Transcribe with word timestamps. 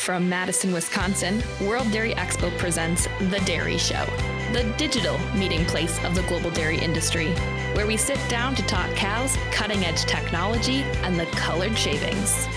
From 0.00 0.30
Madison, 0.30 0.72
Wisconsin, 0.72 1.42
World 1.60 1.92
Dairy 1.92 2.14
Expo 2.14 2.56
presents 2.56 3.06
The 3.18 3.38
Dairy 3.44 3.76
Show, 3.76 4.06
the 4.50 4.72
digital 4.78 5.18
meeting 5.34 5.66
place 5.66 6.02
of 6.04 6.14
the 6.14 6.22
global 6.22 6.50
dairy 6.50 6.78
industry, 6.78 7.34
where 7.74 7.86
we 7.86 7.98
sit 7.98 8.18
down 8.30 8.54
to 8.54 8.62
talk 8.62 8.90
cows, 8.96 9.36
cutting 9.52 9.84
edge 9.84 10.06
technology, 10.06 10.84
and 11.04 11.20
the 11.20 11.26
colored 11.26 11.76
shavings. 11.76 12.48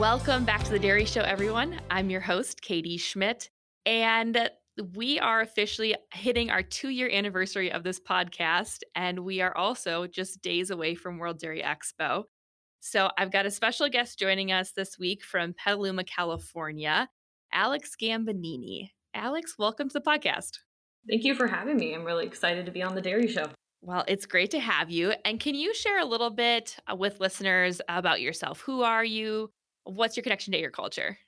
Welcome 0.00 0.44
back 0.44 0.64
to 0.64 0.70
The 0.72 0.80
Dairy 0.80 1.04
Show, 1.04 1.20
everyone. 1.20 1.80
I'm 1.92 2.10
your 2.10 2.22
host, 2.22 2.62
Katie 2.62 2.96
Schmidt, 2.96 3.50
and 3.86 4.50
we 4.96 5.20
are 5.20 5.42
officially 5.42 5.94
hitting 6.12 6.50
our 6.50 6.64
two 6.64 6.88
year 6.88 7.08
anniversary 7.08 7.70
of 7.70 7.84
this 7.84 8.00
podcast, 8.00 8.80
and 8.96 9.20
we 9.20 9.40
are 9.40 9.56
also 9.56 10.08
just 10.08 10.42
days 10.42 10.70
away 10.70 10.96
from 10.96 11.18
World 11.18 11.38
Dairy 11.38 11.62
Expo. 11.62 12.24
So 12.82 13.10
I've 13.18 13.30
got 13.30 13.44
a 13.44 13.50
special 13.50 13.90
guest 13.90 14.18
joining 14.18 14.52
us 14.52 14.72
this 14.72 14.98
week 14.98 15.22
from 15.22 15.52
Petaluma, 15.52 16.02
California, 16.02 17.10
Alex 17.52 17.94
Gambonini. 18.00 18.92
Alex, 19.12 19.56
welcome 19.58 19.90
to 19.90 19.92
the 19.92 20.00
podcast. 20.00 20.60
Thank 21.06 21.24
you 21.24 21.34
for 21.34 21.46
having 21.46 21.76
me. 21.76 21.94
I'm 21.94 22.04
really 22.04 22.24
excited 22.24 22.64
to 22.64 22.72
be 22.72 22.82
on 22.82 22.94
the 22.94 23.02
Dairy 23.02 23.28
Show. 23.28 23.50
Well, 23.82 24.04
it's 24.08 24.24
great 24.24 24.50
to 24.52 24.60
have 24.60 24.90
you. 24.90 25.12
And 25.26 25.38
can 25.38 25.54
you 25.54 25.74
share 25.74 26.00
a 26.00 26.06
little 26.06 26.30
bit 26.30 26.78
uh, 26.90 26.96
with 26.96 27.20
listeners 27.20 27.82
about 27.86 28.22
yourself? 28.22 28.62
Who 28.62 28.80
are 28.80 29.04
you? 29.04 29.50
What's 29.84 30.16
your 30.16 30.22
connection 30.22 30.54
to 30.54 30.58
your 30.58 30.70
culture? 30.70 31.18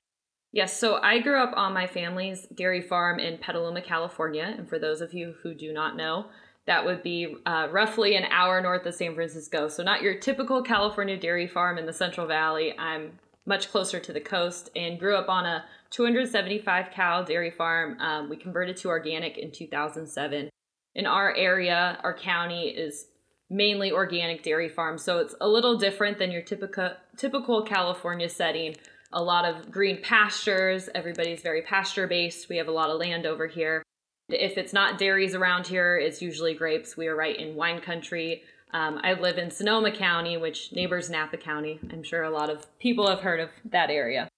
Yes, 0.53 0.79
so 0.79 1.01
I 1.03 1.19
grew 1.19 1.39
up 1.39 1.53
on 1.55 1.75
my 1.75 1.87
family's 1.87 2.47
dairy 2.55 2.81
farm 2.81 3.19
in 3.19 3.37
Petaluma, 3.37 3.83
California. 3.83 4.55
And 4.57 4.67
for 4.67 4.79
those 4.79 5.03
of 5.03 5.13
you 5.13 5.35
who 5.43 5.55
do 5.55 5.71
not 5.71 5.97
know, 5.97 6.27
that 6.67 6.85
would 6.85 7.03
be 7.03 7.37
uh, 7.45 7.69
roughly 7.71 8.15
an 8.15 8.25
hour 8.31 8.61
north 8.61 8.87
of 8.87 8.95
San 8.95 9.15
Francisco. 9.15 9.69
So, 9.69 9.83
not 9.83 10.03
your 10.03 10.19
typical 10.19 10.63
California 10.63 11.17
dairy 11.17 11.47
farm 11.47 11.79
in 11.79 11.87
the 11.87 11.93
Central 11.93 12.27
Valley. 12.27 12.77
I'm 12.79 13.19
much 13.47 13.71
closer 13.71 13.99
to 13.99 14.13
the 14.13 14.21
coast 14.21 14.71
and 14.77 14.99
grew 14.99 15.17
up 15.17 15.29
on 15.29 15.45
a 15.45 15.65
275 15.91 16.91
cow 16.93 17.23
dairy 17.23 17.51
farm. 17.51 17.99
Um, 18.01 18.29
we 18.29 18.37
converted 18.37 18.77
to 18.79 18.89
organic 18.89 19.37
in 19.39 19.51
2007. 19.51 20.49
In 20.95 21.07
our 21.07 21.35
area, 21.35 21.99
our 22.05 22.17
county 22.17 22.69
is 22.69 23.07
mainly 23.51 23.91
organic 23.91 24.43
dairy 24.43 24.69
farm, 24.69 24.97
so 24.99 25.19
it's 25.19 25.35
a 25.41 25.49
little 25.49 25.77
different 25.77 26.19
than 26.19 26.31
your 26.31 26.43
typical 26.43 26.91
typical 27.17 27.63
California 27.63 28.29
setting. 28.29 28.77
A 29.13 29.23
lot 29.23 29.45
of 29.45 29.71
green 29.71 30.01
pastures. 30.01 30.89
Everybody's 30.95 31.43
very 31.43 31.63
pasture 31.63 32.07
based. 32.07 32.49
We 32.49 32.57
have 32.57 32.69
a 32.69 32.73
lot 32.73 32.89
of 32.89 32.99
land 32.99 33.27
over 33.27 33.47
here. 33.47 33.82
If 34.33 34.57
it's 34.57 34.73
not 34.73 34.99
dairies 34.99 35.35
around 35.35 35.67
here, 35.67 35.97
it's 35.97 36.23
usually 36.23 36.55
grapes. 36.55 36.97
We 36.97 37.09
are 37.09 37.17
right 37.17 37.37
in 37.37 37.55
wine 37.55 37.81
country. 37.81 38.43
Um, 38.73 39.01
I 39.03 39.13
live 39.15 39.39
in 39.39 39.51
Sonoma 39.51 39.93
County, 39.93 40.37
which 40.37 40.73
neighbors 40.73 41.11
Napa 41.11 41.37
County. 41.37 41.79
I'm 41.91 42.03
sure 42.03 42.23
a 42.23 42.31
lot 42.31 42.49
of 42.49 42.67
people 42.79 43.09
have 43.09 43.21
heard 43.21 43.41
of 43.41 43.51
that 43.67 43.91
area. 43.91 44.29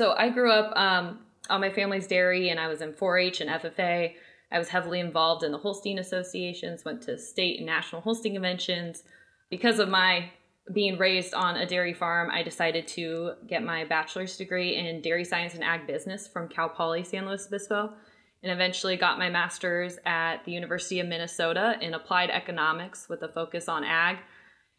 So 0.00 0.14
I 0.16 0.30
grew 0.30 0.52
up 0.52 0.76
um, 0.76 1.20
on 1.50 1.60
my 1.60 1.70
family's 1.70 2.06
dairy, 2.06 2.50
and 2.50 2.60
I 2.60 2.68
was 2.68 2.80
in 2.80 2.92
4-H 2.92 3.40
and 3.40 3.50
FFA. 3.50 4.14
I 4.52 4.58
was 4.58 4.68
heavily 4.68 5.00
involved 5.00 5.42
in 5.42 5.50
the 5.50 5.58
Holstein 5.58 5.98
associations, 5.98 6.84
went 6.84 7.02
to 7.02 7.18
state 7.18 7.58
and 7.58 7.66
national 7.66 8.02
Holstein 8.02 8.34
conventions. 8.34 9.02
Because 9.50 9.78
of 9.78 9.88
my 9.88 10.30
being 10.72 10.96
raised 10.96 11.34
on 11.34 11.56
a 11.56 11.66
dairy 11.66 11.94
farm, 11.94 12.30
I 12.30 12.44
decided 12.44 12.86
to 12.88 13.32
get 13.48 13.64
my 13.64 13.84
bachelor's 13.84 14.36
degree 14.36 14.76
in 14.76 15.00
dairy 15.00 15.24
science 15.24 15.54
and 15.54 15.64
ag 15.64 15.86
business 15.88 16.28
from 16.28 16.48
Cal 16.48 16.68
Poly 16.68 17.02
San 17.02 17.26
Luis 17.26 17.46
Obispo 17.46 17.94
and 18.42 18.50
eventually 18.50 18.96
got 18.96 19.18
my 19.18 19.30
master's 19.30 19.98
at 20.04 20.44
the 20.44 20.52
University 20.52 21.00
of 21.00 21.06
Minnesota 21.06 21.76
in 21.80 21.94
applied 21.94 22.30
economics 22.30 23.08
with 23.08 23.22
a 23.22 23.28
focus 23.28 23.68
on 23.68 23.84
ag. 23.84 24.18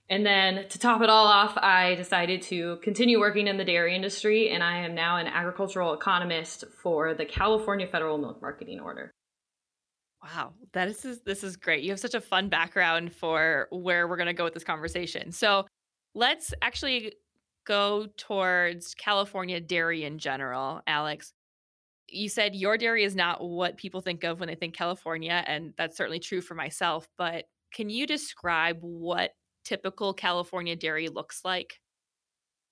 And 0.09 0.25
then 0.25 0.67
to 0.67 0.80
top 0.80 1.02
it 1.02 1.09
all 1.09 1.28
off, 1.28 1.58
I 1.58 1.95
decided 1.95 2.41
to 2.44 2.78
continue 2.84 3.19
working 3.19 3.47
in 3.47 3.58
the 3.58 3.64
dairy 3.64 3.95
industry, 3.95 4.50
and 4.50 4.61
I 4.61 4.80
am 4.80 4.95
now 4.95 5.16
an 5.17 5.28
agricultural 5.28 5.94
economist 5.94 6.66
for 6.81 7.14
the 7.14 7.25
California 7.25 7.88
Federal 7.88 8.17
Milk 8.17 8.41
Marketing 8.41 8.81
Order. 8.81 9.12
Wow, 10.22 10.53
that 10.73 10.90
is 10.90 11.22
this 11.25 11.44
is 11.44 11.57
great. 11.57 11.84
You 11.84 11.91
have 11.91 12.00
such 12.00 12.13
a 12.13 12.22
fun 12.22 12.50
background 12.50 13.13
for 13.13 13.68
where 13.72 14.07
we're 14.07 14.18
going 14.18 14.28
to 14.28 14.34
go 14.34 14.44
with 14.44 14.53
this 14.53 14.63
conversation. 14.63 15.31
So, 15.31 15.66
let's 16.13 16.53
actually 16.62 17.13
go 17.66 18.07
towards 18.18 18.94
California 18.96 19.59
dairy 19.59 20.03
in 20.03 20.19
general, 20.19 20.81
Alex 20.85 21.34
you 22.08 22.30
said 22.30 22.56
your 22.56 22.78
dairy 22.78 23.03
is 23.03 23.16
not 23.16 23.44
what 23.44 23.78
people 23.78 24.02
think 24.02 24.24
of 24.24 24.40
when 24.40 24.47
they 24.47 24.56
think 24.56 24.75
California, 24.75 25.44
and 25.47 25.74
that's 25.78 25.97
certainly 25.97 26.19
true 26.19 26.41
for 26.41 26.56
myself. 26.56 27.08
But 27.18 27.46
can 27.74 27.90
you 27.90 28.06
describe 28.06 28.78
what 28.81 29.31
typical 29.64 30.14
California 30.14 30.75
dairy 30.75 31.09
looks 31.09 31.41
like? 31.44 31.80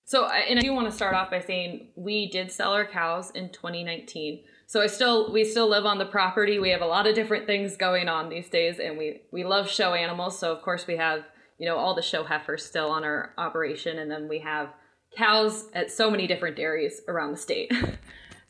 So, 0.06 0.28
and 0.28 0.59
I 0.59 0.62
do 0.62 0.74
want 0.74 0.90
to 0.90 0.96
start 0.96 1.16
off 1.16 1.31
by 1.31 1.40
saying 1.40 1.90
we 1.96 2.30
did 2.30 2.52
sell 2.52 2.74
our 2.74 2.86
cows 2.86 3.31
in 3.31 3.50
2019. 3.50 4.44
So 4.68 4.81
I 4.81 4.88
still 4.88 5.31
we 5.31 5.44
still 5.44 5.69
live 5.69 5.86
on 5.86 6.00
the 6.00 6.06
property. 6.06 6.59
We 6.59 6.69
have 6.72 6.81
a 6.81 6.86
lot 6.86 7.08
of 7.08 7.16
different 7.16 7.46
things 7.46 7.78
going 7.78 8.09
on 8.09 8.30
these 8.30 8.50
days, 8.50 8.80
and 8.80 8.98
we 8.98 9.22
we 9.31 9.44
love 9.44 9.69
show 9.69 9.94
animals. 9.94 10.38
So 10.38 10.52
of 10.52 10.62
course 10.63 10.88
we 10.88 10.98
have 10.98 11.24
you 11.58 11.66
know 11.66 11.78
all 11.78 11.96
the 11.96 12.02
show 12.02 12.24
heifers 12.24 12.66
still 12.66 12.90
on 12.90 13.03
our 13.03 13.34
operation, 13.38 14.00
and 14.00 14.12
then 14.12 14.28
we 14.28 14.40
have 14.40 14.74
cows 15.16 15.66
at 15.74 15.92
so 15.92 16.09
many 16.09 16.28
different 16.28 16.58
dairies 16.58 17.02
around 17.08 17.31
the 17.31 17.38
state. 17.38 17.72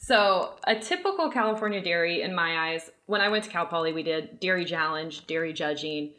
So, 0.04 0.56
a 0.66 0.76
typical 0.76 1.30
California 1.30 1.80
dairy, 1.80 2.24
in 2.24 2.34
my 2.34 2.72
eyes, 2.72 2.90
when 3.06 3.22
I 3.22 3.30
went 3.30 3.44
to 3.44 3.52
Cal 3.52 3.68
Poly, 3.68 3.94
we 3.94 4.02
did 4.02 4.40
dairy 4.40 4.66
challenge, 4.66 5.28
dairy 5.28 5.54
judging, 5.54 6.14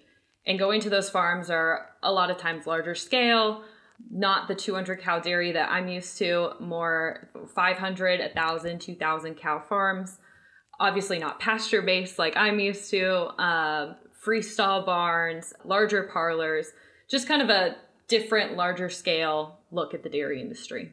and 0.47 0.57
going 0.57 0.81
to 0.83 0.89
those 0.89 1.11
farms 1.11 1.51
are 1.51 1.89
a 2.01 2.13
lot 2.13 2.31
of 2.31 2.39
times 2.39 2.65
larger 2.65 2.95
scale, 2.95 3.65
not 4.09 4.47
the 4.47 4.55
200 4.55 5.01
cow 5.01 5.19
dairy 5.19 5.51
that 5.51 5.69
I'm 5.69 5.89
used 5.89 6.17
to, 6.19 6.53
more 6.61 7.29
500, 7.57 8.21
1,000, 8.21 8.79
2,000 8.79 9.35
cow 9.35 9.59
farms. 9.59 10.19
Obviously, 10.79 11.19
not 11.19 11.41
pasture 11.41 11.83
based 11.83 12.21
like 12.21 12.37
I'm 12.37 12.61
used 12.61 12.89
to, 12.91 13.11
uh, 13.43 13.95
freestall 14.25 14.87
barns, 14.87 15.53
larger 15.65 16.05
parlors, 16.05 16.73
just 17.09 17.27
kind 17.27 17.43
of 17.43 17.51
a 17.51 17.75
different, 18.07 18.57
larger 18.57 18.89
scale 18.89 19.59
look 19.73 19.93
at 19.93 20.05
the 20.05 20.09
dairy 20.09 20.41
industry 20.41 20.93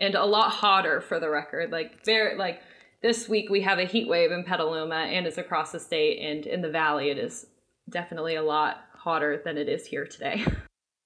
and 0.00 0.14
a 0.14 0.24
lot 0.24 0.50
hotter 0.50 1.00
for 1.00 1.20
the 1.20 1.30
record. 1.30 1.70
Like 1.70 2.04
very 2.04 2.36
like 2.36 2.60
this 3.02 3.28
week 3.28 3.50
we 3.50 3.60
have 3.62 3.78
a 3.78 3.84
heat 3.84 4.08
wave 4.08 4.32
in 4.32 4.44
Petaluma 4.44 4.94
and 4.94 5.26
it's 5.26 5.38
across 5.38 5.72
the 5.72 5.80
state 5.80 6.20
and 6.20 6.46
in 6.46 6.62
the 6.62 6.70
valley 6.70 7.10
it 7.10 7.18
is 7.18 7.46
definitely 7.88 8.36
a 8.36 8.42
lot 8.42 8.78
hotter 8.94 9.40
than 9.44 9.56
it 9.56 9.68
is 9.68 9.86
here 9.86 10.06
today. 10.06 10.44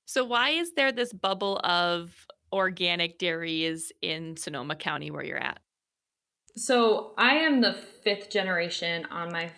So 0.07 0.25
why 0.25 0.51
is 0.51 0.73
there 0.75 0.93
this 0.93 1.13
bubble 1.13 1.59
of 1.65 2.27
organic 2.53 3.19
dairies 3.19 3.91
in 4.03 4.37
Sonoma 4.37 4.77
County 4.77 5.11
where 5.11 5.25
you're 5.25 5.43
at? 5.43 5.61
So 6.57 7.15
I 7.17 7.37
am 7.37 7.63
the 7.63 7.73
fifth 7.73 8.31
generation 8.31 9.07
on 9.11 9.33
my 9.33 9.51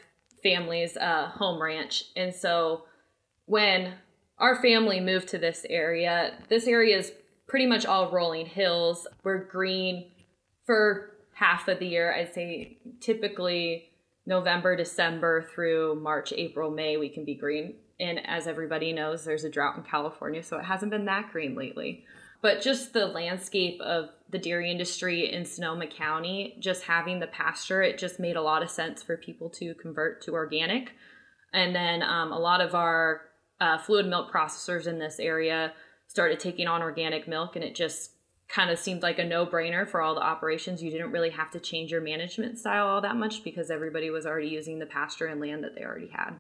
family's 0.43 0.97
uh, 0.97 1.29
home 1.35 1.61
ranch, 1.61 2.05
and 2.15 2.35
so 2.35 2.85
when 3.47 3.95
our 4.39 4.61
family 4.63 5.01
moved 5.01 5.29
to 5.29 5.39
this 5.39 5.67
area, 5.69 6.35
this 6.49 6.67
area 6.67 6.97
is 6.97 7.13
pretty 7.49 7.67
much 7.67 7.87
all 7.87 8.11
rolling 8.11 8.47
hills. 8.47 9.07
We're 9.25 9.45
green 9.45 10.11
for 10.65 11.13
half 11.35 11.69
of 11.69 11.79
the 11.79 11.87
year. 11.87 12.15
I'd 12.15 12.35
say 12.35 12.79
typically 13.01 13.91
November, 14.27 14.75
December 14.77 15.49
through 15.55 16.01
March, 16.03 16.33
April, 16.33 16.71
May, 16.71 16.97
we 16.97 17.09
can 17.09 17.25
be 17.25 17.35
green. 17.35 17.75
And 18.01 18.21
as 18.27 18.47
everybody 18.47 18.93
knows, 18.93 19.25
there's 19.25 19.45
a 19.45 19.51
drought 19.51 19.77
in 19.77 19.83
California, 19.85 20.43
so 20.43 20.59
it 20.59 20.65
hasn't 20.65 20.91
been 20.91 21.07
that 21.07 21.31
green 21.33 21.55
lately. 21.55 22.05
But 22.43 22.61
just 22.61 22.93
the 22.93 23.07
landscape 23.07 23.81
of 23.81 24.11
the 24.31 24.39
dairy 24.39 24.71
industry 24.71 25.33
in 25.33 25.45
Sonoma 25.45 25.87
County, 25.87 26.57
just 26.61 26.83
having 26.83 27.21
the 27.21 27.27
pasture, 27.27 27.83
it 27.83 27.99
just 27.99 28.21
made 28.21 28.37
a 28.37 28.43
lot 28.43 28.63
of 28.63 28.71
sense 28.71 29.03
for 29.03 29.17
people 29.17 29.49
to 29.51 29.75
convert 29.75 30.23
to 30.23 30.35
organic. 30.35 30.93
And 31.53 31.75
then 31.75 32.03
um, 32.03 32.33
a 32.33 32.39
lot 32.39 32.61
of 32.61 32.75
our 32.75 33.23
uh, 33.61 33.79
fluid 33.79 34.07
milk 34.07 34.31
processors 34.31 34.87
in 34.87 34.99
this 34.99 35.19
area 35.19 35.73
started 36.17 36.41
taking 36.41 36.67
on 36.67 36.81
organic 36.81 37.29
milk 37.29 37.57
and 37.57 37.65
it 37.65 37.75
just 37.75 38.13
kind 38.49 38.71
of 38.71 38.79
seemed 38.79 39.03
like 39.03 39.19
a 39.19 39.25
no-brainer 39.25 39.87
for 39.87 40.01
all 40.01 40.15
the 40.15 40.23
operations. 40.23 40.83
You 40.83 40.91
didn't 40.91 41.11
really 41.11 41.29
have 41.29 41.51
to 41.51 41.61
change 41.61 41.93
your 41.93 42.01
management 42.01 42.59
style 42.59 42.87
all 42.87 43.03
that 43.03 43.17
much 43.17 43.45
because 43.45 43.71
everybody 43.71 44.09
was 44.09 44.25
already 44.25 44.49
using 44.49 44.79
the 44.79 44.87
pasture 44.87 45.27
and 45.27 45.43
land 45.43 45.63
that 45.63 45.75
they 45.75 45.85
already 45.85 46.09
had. 46.09 46.39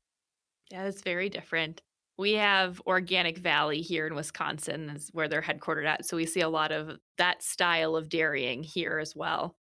Yeah 0.71 0.85
that's 0.85 1.03
very 1.03 1.29
different. 1.29 1.83
We 2.17 2.33
have 2.33 2.81
organic 2.87 3.37
valley 3.37 3.83
here 3.83 4.07
in 4.07 4.15
wisconsin 4.15 4.89
is 4.89 5.11
where 5.13 5.29
they're 5.29 5.43
headquartered 5.43 5.85
at 5.85 6.07
so 6.07 6.17
we 6.17 6.25
see 6.25 6.41
a 6.41 6.49
lot 6.49 6.73
of 6.73 6.97
that 7.19 7.43
style 7.43 7.97
of 7.97 8.09
dairying 8.09 8.63
here 8.63 8.99
as 8.99 9.15
well. 9.15 9.57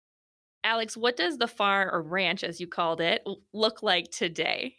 Alex 0.63 0.95
what 0.95 1.17
does 1.17 1.39
the 1.39 1.47
farm 1.47 1.89
or 1.91 2.01
ranch 2.01 2.41
as 2.41 2.61
you 2.61 2.67
called 2.67 3.01
it 3.01 3.21
look 3.51 3.83
like 3.83 4.09
today 4.11 4.77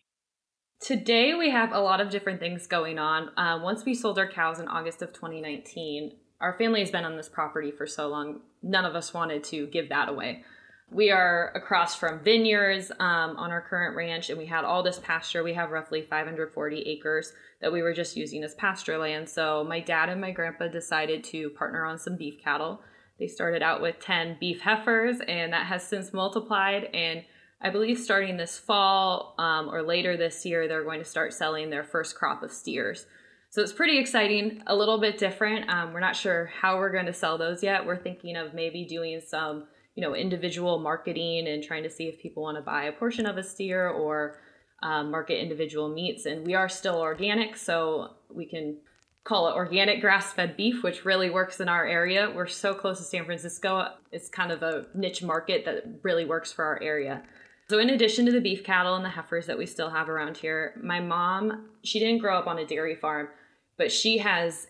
Today, 0.81 1.35
we 1.35 1.51
have 1.51 1.73
a 1.73 1.81
lot 1.81 2.03
of 2.03 2.11
different 2.11 2.39
things 2.39 2.67
going 2.67 2.99
on. 2.99 3.31
Uh, 3.39 3.59
once 3.63 3.85
we 3.85 3.95
sold 3.95 4.19
our 4.19 4.29
cows 4.29 4.61
in 4.61 4.69
August 4.69 5.01
of 5.01 5.13
2019, 5.13 6.13
our 6.41 6.57
family 6.59 6.81
has 6.81 6.91
been 6.91 7.05
on 7.05 7.17
this 7.17 7.31
property 7.31 7.71
for 7.71 7.87
so 7.87 8.09
long, 8.09 8.41
none 8.63 8.85
of 8.85 8.95
us 8.95 9.15
wanted 9.15 9.43
to 9.45 9.67
give 9.69 9.89
that 9.89 10.11
away. 10.11 10.45
We 10.91 11.11
are 11.11 11.51
across 11.55 11.97
from 11.97 12.23
vineyards 12.23 12.93
um, 13.01 13.37
on 13.37 13.51
our 13.51 13.63
current 13.63 13.97
ranch, 13.97 14.29
and 14.29 14.39
we 14.39 14.47
had 14.47 14.65
all 14.65 14.83
this 14.83 14.99
pasture. 14.99 15.43
We 15.43 15.55
have 15.55 15.71
roughly 15.71 16.03
540 16.03 16.83
acres 16.83 17.33
that 17.63 17.73
we 17.73 17.83
were 17.83 17.95
just 17.95 18.15
using 18.15 18.45
as 18.45 18.55
pasture 18.55 18.99
land. 18.99 19.31
So 19.31 19.65
my 19.65 19.81
dad 19.81 20.11
and 20.11 20.21
my 20.21 20.31
grandpa 20.31 20.69
decided 20.69 21.25
to 21.25 21.51
partner 21.51 21.87
on 21.87 21.99
some 21.99 22.17
beef 22.17 22.39
cattle. 22.45 22.83
They 23.19 23.29
started 23.29 23.63
out 23.63 23.81
with 23.81 23.99
10 23.99 24.37
beef 24.39 24.61
heifers, 24.61 25.21
and 25.27 25.55
that 25.55 25.67
has 25.67 25.89
since 25.89 26.13
multiplied. 26.13 26.85
And 26.93 27.25
I 27.61 27.71
believe 27.71 27.99
starting 27.99 28.37
this 28.37 28.59
fall 28.59 29.35
um, 29.39 29.69
or 29.71 29.83
later 29.83 30.17
this 30.17 30.45
year, 30.45 30.69
they're 30.69 30.85
going 30.85 30.99
to 30.99 31.05
start 31.05 31.33
selling 31.33 31.71
their 31.71 31.85
first 31.85 32.15
crop 32.15 32.43
of 32.43 32.53
steers. 32.53 33.07
So 33.51 33.63
it's 33.63 33.73
pretty 33.73 33.99
exciting, 33.99 34.63
a 34.67 34.77
little 34.77 34.99
bit 34.99 35.17
different. 35.17 35.71
Um, 35.71 35.93
we're 35.93 36.01
not 36.01 36.17
sure 36.17 36.51
how 36.61 36.77
we're 36.77 36.93
going 36.93 37.07
to 37.07 37.13
sell 37.13 37.39
those 37.39 37.63
yet. 37.63 37.87
We're 37.87 37.97
thinking 37.97 38.37
of 38.37 38.53
maybe 38.53 38.85
doing 38.85 39.21
some, 39.27 39.67
you 39.95 40.03
know, 40.03 40.15
individual 40.15 40.79
marketing 40.79 41.49
and 41.49 41.63
trying 41.63 41.83
to 41.85 41.91
see 41.91 42.05
if 42.05 42.21
people 42.21 42.43
want 42.43 42.59
to 42.59 42.63
buy 42.63 42.85
a 42.85 42.93
portion 42.93 43.25
of 43.25 43.39
a 43.39 43.43
steer 43.43 43.89
or 43.89 44.39
um, 44.83 45.11
market 45.11 45.41
individual 45.41 45.89
meats. 45.89 46.27
And 46.27 46.47
we 46.47 46.55
are 46.55 46.69
still 46.69 46.97
organic, 46.97 47.57
so 47.57 48.17
we 48.31 48.45
can 48.45 48.79
call 49.25 49.49
it 49.49 49.55
organic 49.55 50.03
grass 50.03 50.33
fed 50.33 50.57
beef, 50.57 50.83
which 50.83 51.07
really 51.07 51.31
works 51.31 51.59
in 51.61 51.69
our 51.69 51.87
area. 51.87 52.31
We're 52.35 52.47
so 52.47 52.75
close 52.75 52.99
to 52.99 53.05
San 53.05 53.25
Francisco, 53.25 53.89
it's 54.13 54.29
kind 54.29 54.53
of 54.53 54.63
a 54.63 54.87
niche 54.95 55.23
market 55.23 55.65
that 55.65 55.85
really 56.03 56.27
works 56.27 56.53
for 56.53 56.65
our 56.65 56.81
area. 56.83 57.23
So, 57.69 57.79
in 57.79 57.91
addition 57.91 58.27
to 58.27 58.33
the 58.33 58.41
beef 58.41 58.63
cattle 58.63 58.95
and 58.95 59.05
the 59.05 59.11
heifers 59.11 59.47
that 59.47 59.59
we 59.59 59.67
still 59.67 59.91
have 59.91 60.09
around 60.09 60.37
here, 60.37 60.79
my 60.83 61.01
mom, 61.01 61.71
she 61.83 61.99
didn't 61.99 62.19
grow 62.19 62.39
up 62.39 62.47
on 62.47 62.59
a 62.59 62.67
dairy 62.67 62.95
farm, 62.95 63.29
but 63.77 63.91
she 63.91 64.19
has 64.19 64.69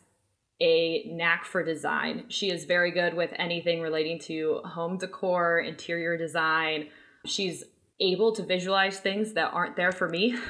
a 0.60 1.04
knack 1.08 1.44
for 1.44 1.62
design. 1.62 2.24
She 2.28 2.50
is 2.50 2.64
very 2.64 2.90
good 2.90 3.12
with 3.12 3.30
anything 3.36 3.82
relating 3.82 4.18
to 4.20 4.60
home 4.64 4.96
decor, 4.96 5.58
interior 5.60 6.16
design. 6.16 6.88
She's 7.26 7.64
able 8.00 8.32
to 8.32 8.42
visualize 8.42 8.98
things 8.98 9.34
that 9.34 9.52
aren't 9.52 9.76
there 9.76 9.92
for 9.92 10.08
me. 10.08 10.36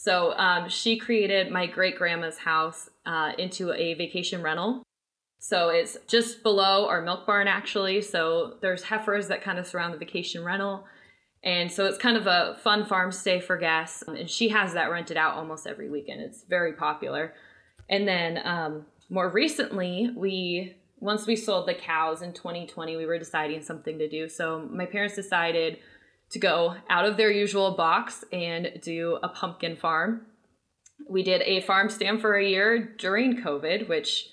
So 0.00 0.32
um, 0.38 0.70
she 0.70 0.96
created 0.96 1.52
my 1.52 1.66
great 1.66 1.98
grandma's 1.98 2.38
house 2.38 2.88
uh, 3.04 3.32
into 3.36 3.70
a 3.74 3.92
vacation 3.92 4.40
rental. 4.40 4.82
So 5.40 5.68
it's 5.68 5.98
just 6.06 6.42
below 6.42 6.88
our 6.88 7.02
milk 7.02 7.26
barn, 7.26 7.46
actually. 7.46 8.00
So 8.00 8.54
there's 8.62 8.84
heifers 8.84 9.28
that 9.28 9.42
kind 9.42 9.58
of 9.58 9.66
surround 9.66 9.92
the 9.92 9.98
vacation 9.98 10.42
rental. 10.42 10.86
And 11.42 11.72
so 11.72 11.86
it's 11.86 11.96
kind 11.96 12.16
of 12.16 12.26
a 12.26 12.58
fun 12.62 12.84
farm 12.84 13.12
stay 13.12 13.40
for 13.40 13.56
guests. 13.56 14.02
And 14.06 14.28
she 14.28 14.48
has 14.50 14.74
that 14.74 14.90
rented 14.90 15.16
out 15.16 15.36
almost 15.36 15.66
every 15.66 15.88
weekend. 15.88 16.20
It's 16.20 16.44
very 16.44 16.74
popular. 16.74 17.34
And 17.88 18.06
then 18.06 18.40
um, 18.44 18.86
more 19.08 19.28
recently, 19.28 20.10
we 20.14 20.76
once 21.00 21.26
we 21.26 21.34
sold 21.34 21.66
the 21.66 21.74
cows 21.74 22.20
in 22.20 22.32
2020, 22.34 22.96
we 22.96 23.06
were 23.06 23.18
deciding 23.18 23.62
something 23.62 23.98
to 23.98 24.08
do. 24.08 24.28
So 24.28 24.68
my 24.70 24.84
parents 24.84 25.14
decided 25.14 25.78
to 26.30 26.38
go 26.38 26.76
out 26.88 27.06
of 27.06 27.16
their 27.16 27.30
usual 27.30 27.72
box 27.72 28.22
and 28.32 28.78
do 28.82 29.18
a 29.22 29.28
pumpkin 29.28 29.76
farm. 29.76 30.26
We 31.08 31.22
did 31.22 31.42
a 31.42 31.62
farm 31.62 31.88
stand 31.88 32.20
for 32.20 32.36
a 32.36 32.46
year 32.46 32.94
during 32.98 33.42
COVID, 33.42 33.88
which 33.88 34.28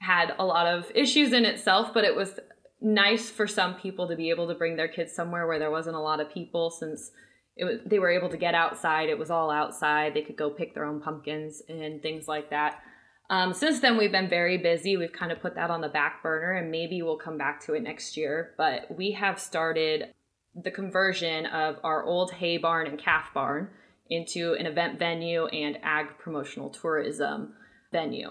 had 0.00 0.34
a 0.38 0.44
lot 0.44 0.66
of 0.66 0.90
issues 0.94 1.32
in 1.32 1.44
itself, 1.44 1.92
but 1.92 2.04
it 2.04 2.16
was 2.16 2.40
nice 2.80 3.30
for 3.30 3.46
some 3.46 3.74
people 3.74 4.08
to 4.08 4.16
be 4.16 4.30
able 4.30 4.48
to 4.48 4.54
bring 4.54 4.76
their 4.76 4.88
kids 4.88 5.12
somewhere 5.12 5.46
where 5.46 5.58
there 5.58 5.70
wasn't 5.70 5.96
a 5.96 6.00
lot 6.00 6.20
of 6.20 6.32
people 6.32 6.70
since 6.70 7.10
it 7.56 7.64
was, 7.64 7.78
they 7.84 7.98
were 7.98 8.10
able 8.10 8.30
to 8.30 8.36
get 8.36 8.54
outside. 8.54 9.08
It 9.08 9.18
was 9.18 9.30
all 9.30 9.50
outside. 9.50 10.14
They 10.14 10.22
could 10.22 10.36
go 10.36 10.50
pick 10.50 10.74
their 10.74 10.84
own 10.84 11.00
pumpkins 11.00 11.62
and 11.68 12.00
things 12.00 12.26
like 12.26 12.50
that. 12.50 12.82
Um, 13.28 13.52
since 13.52 13.80
then, 13.80 13.96
we've 13.96 14.10
been 14.10 14.28
very 14.28 14.58
busy. 14.58 14.96
We've 14.96 15.12
kind 15.12 15.30
of 15.30 15.40
put 15.40 15.54
that 15.54 15.70
on 15.70 15.80
the 15.80 15.88
back 15.88 16.22
burner 16.22 16.52
and 16.52 16.70
maybe 16.70 17.02
we'll 17.02 17.18
come 17.18 17.38
back 17.38 17.64
to 17.66 17.74
it 17.74 17.82
next 17.82 18.16
year. 18.16 18.54
But 18.56 18.96
we 18.96 19.12
have 19.12 19.38
started 19.38 20.14
the 20.54 20.70
conversion 20.70 21.46
of 21.46 21.76
our 21.84 22.02
old 22.02 22.32
hay 22.32 22.56
barn 22.56 22.86
and 22.86 22.98
calf 22.98 23.30
barn 23.34 23.70
into 24.08 24.54
an 24.54 24.66
event 24.66 24.98
venue 24.98 25.46
and 25.46 25.78
ag 25.82 26.06
promotional 26.18 26.70
tourism 26.70 27.54
venue. 27.92 28.30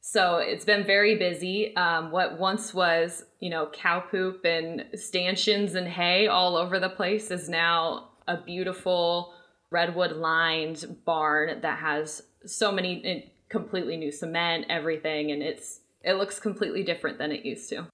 So 0.00 0.38
it's 0.38 0.64
been 0.64 0.84
very 0.84 1.16
busy. 1.16 1.76
Um, 1.76 2.10
what 2.10 2.38
once 2.38 2.72
was, 2.72 3.24
you 3.38 3.50
know, 3.50 3.70
cow 3.72 4.00
poop 4.00 4.44
and 4.44 4.86
stanchions 4.94 5.74
and 5.74 5.86
hay 5.86 6.26
all 6.26 6.56
over 6.56 6.80
the 6.80 6.88
place 6.88 7.30
is 7.30 7.48
now 7.48 8.10
a 8.26 8.38
beautiful 8.40 9.34
redwood 9.70 10.12
lined 10.12 10.96
barn 11.04 11.60
that 11.60 11.78
has 11.78 12.22
so 12.46 12.72
many 12.72 13.04
eh, 13.04 13.28
completely 13.50 13.96
new 13.96 14.10
cement, 14.10 14.66
everything, 14.70 15.32
and 15.32 15.42
it's 15.42 15.80
it 16.02 16.14
looks 16.14 16.40
completely 16.40 16.82
different 16.82 17.18
than 17.18 17.30
it 17.30 17.44
used 17.44 17.68
to. 17.68 17.86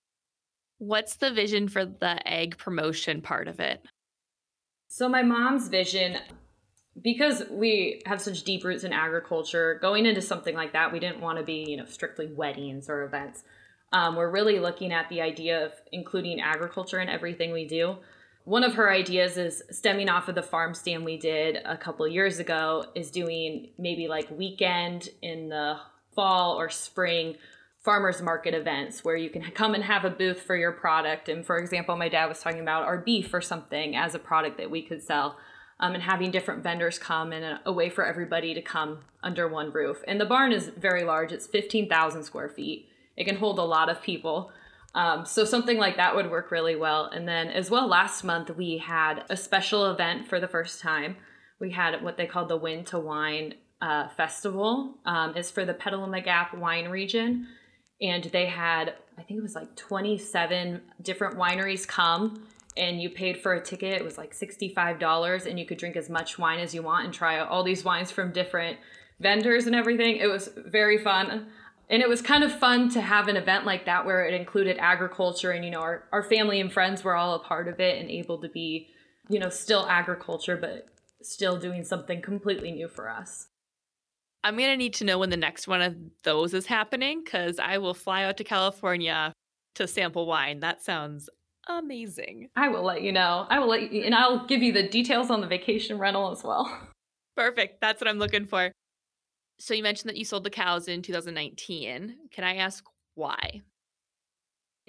What's 0.79 1.17
the 1.17 1.33
vision 1.33 1.69
for 1.69 1.85
the 1.85 2.21
ag 2.29 2.57
promotion 2.59 3.21
part 3.21 3.49
of 3.49 3.59
it? 3.59 3.85
So, 4.89 5.09
my 5.09 5.23
mom's 5.23 5.69
vision, 5.69 6.19
because 7.03 7.43
we 7.51 8.03
have 8.07 8.21
such 8.21 8.43
deep 8.45 8.65
roots 8.65 8.85
in 8.85 8.93
agriculture, 8.93 9.79
going 9.81 10.07
into 10.07 10.23
something 10.23 10.55
like 10.55 10.73
that, 10.73 10.93
we 10.93 10.99
didn't 10.99 11.21
want 11.21 11.39
to 11.39 11.45
be, 11.45 11.65
you 11.69 11.77
know, 11.77 11.85
strictly 11.85 12.27
weddings 12.27 12.89
or 12.89 13.05
events. 13.05 13.45
Um, 13.93 14.17
we're 14.17 14.31
really 14.31 14.59
looking 14.59 14.93
at 14.93 15.09
the 15.09 15.21
idea 15.21 15.65
of 15.65 15.73
including 15.93 16.41
agriculture 16.41 17.01
in 17.01 17.09
everything 17.09 17.53
we 17.53 17.67
do. 17.67 17.97
One 18.45 18.63
of 18.63 18.75
her 18.75 18.91
ideas 18.91 19.37
is 19.37 19.63
stemming 19.71 20.09
off 20.09 20.29
of 20.29 20.35
the 20.35 20.43
farm 20.43 20.73
stand 20.73 21.05
we 21.05 21.19
did 21.19 21.59
a 21.65 21.77
couple 21.77 22.07
years 22.07 22.39
ago, 22.39 22.87
is 22.95 23.11
doing 23.11 23.71
maybe 23.79 24.09
like 24.09 24.31
weekend 24.31 25.09
in 25.21 25.49
the 25.49 25.77
fall 26.15 26.59
or 26.59 26.71
spring 26.71 27.37
farmers 27.85 28.21
market 28.23 28.55
events 28.55 29.05
where 29.05 29.17
you 29.17 29.31
can 29.31 29.43
come 29.53 29.75
and 29.75 29.85
have 29.85 30.05
a 30.05 30.11
booth 30.11 30.41
for 30.41 30.57
your 30.57 30.73
product. 30.73 31.29
And 31.29 31.45
for 31.45 31.59
example, 31.59 31.97
my 31.97 32.09
dad 32.09 32.27
was 32.27 32.41
talking 32.41 32.61
about 32.61 32.85
our 32.85 32.99
beef 32.99 33.33
or 33.35 33.41
something 33.41 33.95
as 33.95 34.15
a 34.15 34.19
product 34.19 34.59
that 34.59 34.71
we 34.71 34.83
could 34.83 35.03
sell. 35.03 35.37
Um, 35.79 35.93
and 35.93 36.03
having 36.03 36.31
different 36.31 36.63
vendors 36.63 36.99
come 36.99 37.33
and 37.33 37.45
a, 37.45 37.61
a, 37.67 37.73
way 37.73 37.91
for 37.91 38.07
everybody 38.07 38.55
to 38.55 38.63
come 38.63 39.01
under 39.23 39.47
one 39.47 39.71
roof. 39.73 40.03
And 40.09 40.19
the 40.19 40.25
barn 40.25 40.51
is 40.51 40.69
very 40.69 41.05
large, 41.05 41.33
it's 41.33 41.47
15,000 41.47 42.23
square 42.23 42.49
feet. 42.49 42.89
It 43.15 43.25
can 43.25 43.37
hold 43.37 43.59
a 43.59 43.63
lot 43.63 43.91
of 43.91 44.01
people. 44.01 44.51
Um, 44.95 45.27
so 45.27 45.45
something 45.45 45.77
like 45.77 45.97
that 45.97 46.17
would 46.17 46.31
work 46.31 46.51
really 46.51 46.77
well. 46.77 47.11
And 47.13 47.29
then, 47.29 47.49
as 47.49 47.71
well, 47.71 47.87
last 47.87 48.25
month 48.25 48.57
we 48.57 48.79
had 48.79 49.25
a 49.29 49.37
special 49.37 49.91
event 49.91 50.29
for 50.29 50.41
the 50.41 50.49
first 50.49 50.81
time. 50.81 51.17
We 51.61 51.73
had 51.73 52.03
what 52.03 52.17
they 52.17 52.27
called 52.27 52.49
the 52.49 52.57
Wind 52.57 52.87
to 52.89 52.99
Wine 52.99 53.55
uh, 53.83 54.09
Festival. 54.17 54.95
Um, 55.05 55.35
it's 55.37 55.51
for 55.51 55.67
the 55.67 55.75
Petaluma 55.75 56.23
Gap 56.23 56.55
wine 56.55 56.89
region 56.89 57.49
and 58.01 58.25
they 58.25 58.47
had 58.47 58.95
I 59.19 59.23
think 59.23 59.39
it 59.39 59.43
was 59.43 59.55
like 59.55 59.75
27 59.77 60.83
different 61.03 61.37
wineries 61.37 61.87
come 61.87 62.47
and 62.77 63.01
you 63.01 63.11
paid 63.11 63.41
for 63.41 63.55
a 63.55 63.61
ticket 63.61 63.93
it 63.95 64.05
was 64.05 64.19
like 64.19 64.35
$65 64.35 65.47
and 65.47 65.59
you 65.59 65.67
could 65.67 65.79
drink 65.79 65.97
as 65.97 66.11
much 66.11 66.39
wine 66.39 66.61
as 66.61 66.75
you 66.75 66.83
want 66.83 67.05
and 67.05 67.15
try 67.15 67.39
all 67.39 67.63
these 67.63 67.85
wines 67.85 68.11
from 68.11 68.33
different 68.33 68.79
vendors 69.21 69.67
and 69.67 69.75
everything. 69.75 70.17
It 70.17 70.27
was 70.27 70.51
very 70.57 70.99
fun. 70.99 71.47
And 71.89 72.03
it 72.03 72.09
was 72.09 72.21
kind 72.21 72.43
of 72.43 72.53
fun 72.53 72.89
to 72.91 73.01
have 73.01 73.29
an 73.29 73.37
event 73.37 73.65
like 73.65 73.87
that 73.87 74.05
where 74.05 74.27
it 74.27 74.35
included 74.35 74.77
agriculture 74.79 75.53
and 75.53 75.65
you 75.65 75.71
know 75.71 75.81
our, 75.81 76.05
our 76.13 76.23
family 76.23 76.61
and 76.61 76.73
friends 76.73 77.05
were 77.05 77.15
all 77.15 77.35
a 77.35 77.39
part 77.39 77.69
of 77.69 77.79
it 77.81 78.01
and 78.01 78.11
able 78.11 78.41
to 78.41 78.49
be 78.49 78.89
you 79.29 79.39
know 79.39 79.49
still 79.49 79.87
agriculture 79.89 80.57
but 80.57 80.87
still 81.23 81.59
doing 81.59 81.85
something 81.85 82.21
completely 82.21 82.73
new 82.73 82.89
for 82.89 83.09
us. 83.09 83.49
I'm 84.43 84.57
going 84.57 84.71
to 84.71 84.77
need 84.77 84.95
to 84.95 85.05
know 85.05 85.19
when 85.19 85.31
the 85.31 85.37
next 85.37 85.67
one 85.67 85.83
of 85.83 85.97
those 86.23 86.55
is 86.55 86.67
happening 86.67 87.23
because 87.25 87.59
I 87.59 87.79
will 87.79 87.95
fly 87.95 88.25
out 88.25 88.37
to 88.37 88.45
California 88.45 89.33
to 89.75 89.89
sample 89.89 90.27
wine. 90.27 90.61
That 90.61 90.85
sounds 90.85 91.29
amazing. 91.69 92.51
I 92.57 92.69
will 92.69 92.83
let 92.83 93.03
you 93.03 93.13
know. 93.13 93.47
I 93.49 93.59
will 93.59 93.69
let 93.69 93.93
you, 93.93 94.03
and 94.03 94.15
I'll 94.15 94.47
give 94.47 94.63
you 94.63 94.73
the 94.73 94.89
details 94.89 95.31
on 95.31 95.41
the 95.41 95.47
vacation 95.47 95.99
rental 95.99 96.31
as 96.31 96.43
well. 96.43 96.71
Perfect. 97.37 97.81
That's 97.81 98.01
what 98.01 98.09
I'm 98.09 98.19
looking 98.19 98.47
for. 98.47 98.73
So 99.59 99.75
you 99.75 99.83
mentioned 99.83 100.09
that 100.09 100.17
you 100.17 100.25
sold 100.25 100.45
the 100.45 100.51
cows 100.51 100.89
in 100.89 101.03
2019. 101.03 102.17
Can 102.31 102.45
I 102.45 102.57
ask 102.57 102.85
why? 103.15 103.63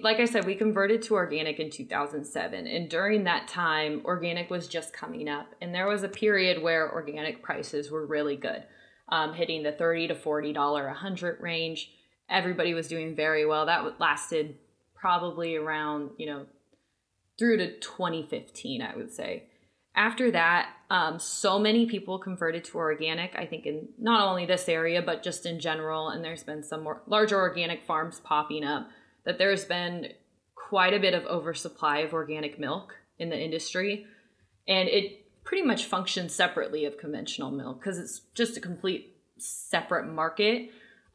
Like 0.00 0.18
I 0.18 0.26
said, 0.26 0.44
we 0.44 0.54
converted 0.54 1.02
to 1.02 1.14
organic 1.14 1.58
in 1.58 1.70
2007. 1.70 2.66
And 2.66 2.88
during 2.88 3.24
that 3.24 3.48
time, 3.48 4.02
organic 4.04 4.48
was 4.48 4.68
just 4.68 4.92
coming 4.92 5.28
up. 5.28 5.54
And 5.60 5.74
there 5.74 5.88
was 5.88 6.04
a 6.04 6.08
period 6.08 6.62
where 6.62 6.92
organic 6.92 7.42
prices 7.42 7.90
were 7.90 8.06
really 8.06 8.36
good 8.36 8.62
um, 9.08 9.32
hitting 9.32 9.62
the 9.62 9.72
30 9.72 10.08
to 10.08 10.14
$40 10.14 10.90
a 10.90 10.94
hundred 10.94 11.40
range. 11.40 11.90
Everybody 12.30 12.74
was 12.74 12.88
doing 12.88 13.16
very 13.16 13.46
well. 13.46 13.66
That 13.66 13.98
lasted 13.98 14.56
probably 14.94 15.56
around, 15.56 16.10
you 16.18 16.26
know, 16.26 16.46
through 17.38 17.58
to 17.58 17.78
2015, 17.78 18.82
I 18.82 18.96
would 18.96 19.12
say. 19.12 19.44
After 19.94 20.30
that, 20.30 20.70
um, 20.90 21.18
so 21.18 21.58
many 21.58 21.86
people 21.86 22.18
converted 22.18 22.64
to 22.64 22.78
organic, 22.78 23.34
I 23.36 23.46
think, 23.46 23.66
in 23.66 23.88
not 23.98 24.26
only 24.26 24.46
this 24.46 24.68
area, 24.68 25.02
but 25.02 25.22
just 25.22 25.46
in 25.46 25.58
general. 25.60 26.08
And 26.08 26.24
there's 26.24 26.42
been 26.42 26.62
some 26.62 26.84
more 26.84 27.02
larger 27.06 27.38
organic 27.38 27.84
farms 27.84 28.20
popping 28.20 28.64
up, 28.64 28.88
that 29.24 29.38
there's 29.38 29.64
been 29.64 30.12
quite 30.54 30.94
a 30.94 31.00
bit 31.00 31.14
of 31.14 31.24
oversupply 31.26 31.98
of 31.98 32.12
organic 32.12 32.58
milk 32.58 32.94
in 33.18 33.30
the 33.30 33.38
industry. 33.38 34.06
And 34.66 34.88
it 34.88 35.24
pretty 35.44 35.66
much 35.66 35.86
functions 35.86 36.34
separately 36.34 36.84
of 36.84 36.98
conventional 36.98 37.50
milk 37.50 37.80
because 37.80 37.98
it's 37.98 38.20
just 38.34 38.56
a 38.56 38.60
complete 38.60 39.16
separate 39.38 40.06
market. 40.06 40.70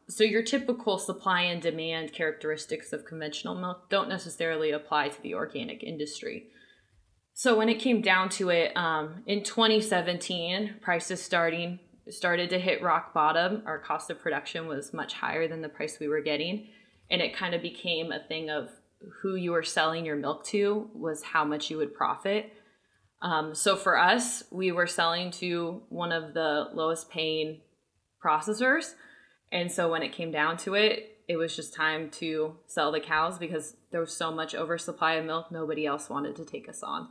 So 0.10 0.24
your 0.24 0.44
typical 0.44 0.98
supply 0.98 1.42
and 1.44 1.62
demand 1.62 2.14
characteristics 2.14 2.92
of 2.92 3.06
conventional 3.06 3.56
milk 3.56 3.90
don't 3.90 4.10
necessarily 4.10 4.72
apply 4.72 5.10
to 5.10 5.22
the 5.22 5.34
organic 5.34 5.84
industry. 5.84 6.48
So 7.34 7.58
when 7.58 7.70
it 7.70 7.80
came 7.80 8.02
down 8.02 8.30
to 8.30 8.50
it, 8.50 8.76
um, 8.78 9.24
in 9.26 9.44
2017, 9.44 10.76
prices 10.82 11.22
starting 11.22 11.80
started 12.10 12.50
to 12.50 12.60
hit 12.60 12.82
rock 12.82 13.14
bottom. 13.14 13.64
Our 13.66 13.80
cost 13.80 14.10
of 14.10 14.20
production 14.20 14.68
was 14.68 14.94
much 14.94 15.14
higher 15.14 15.48
than 15.48 15.62
the 15.62 15.70
price 15.70 16.00
we 16.00 16.08
were 16.08 16.22
getting, 16.22 16.68
and 17.10 17.22
it 17.22 17.36
kind 17.36 17.56
of 17.56 17.62
became 17.62 18.12
a 18.12 18.24
thing 18.28 18.50
of 18.50 18.70
who 19.22 19.36
you 19.36 19.52
were 19.52 19.64
selling 19.64 20.06
your 20.06 20.16
milk 20.16 20.46
to 20.46 20.90
was 20.94 21.24
how 21.24 21.44
much 21.44 21.70
you 21.70 21.78
would 21.78 21.94
profit. 21.94 22.52
Um, 23.22 23.56
so 23.56 23.76
for 23.76 23.98
us, 23.98 24.44
we 24.52 24.72
were 24.72 24.88
selling 24.88 25.32
to 25.32 25.82
one 25.90 26.12
of 26.12 26.34
the 26.34 26.68
lowest 26.74 27.10
paying 27.10 27.62
processors, 28.24 28.94
and 29.54 29.72
so 29.72 29.90
when 29.90 30.02
it 30.02 30.12
came 30.12 30.32
down 30.32 30.58
to 30.58 30.74
it, 30.74 31.20
it 31.30 31.38
was 31.38 31.56
just 31.56 31.76
time 31.76 32.10
to 32.10 32.56
sell 32.66 32.92
the 32.92 33.00
cows 33.00 33.38
because 33.38 33.76
there 33.92 34.02
was 34.02 34.18
so 34.18 34.32
much 34.32 34.56
oversupply 34.56 35.14
of 35.14 35.26
milk, 35.26 35.52
nobody 35.52 35.86
else 35.86 36.10
wanted 36.10 36.36
to 36.36 36.44
take 36.44 36.68
us 36.68 36.82
on. 36.82 37.08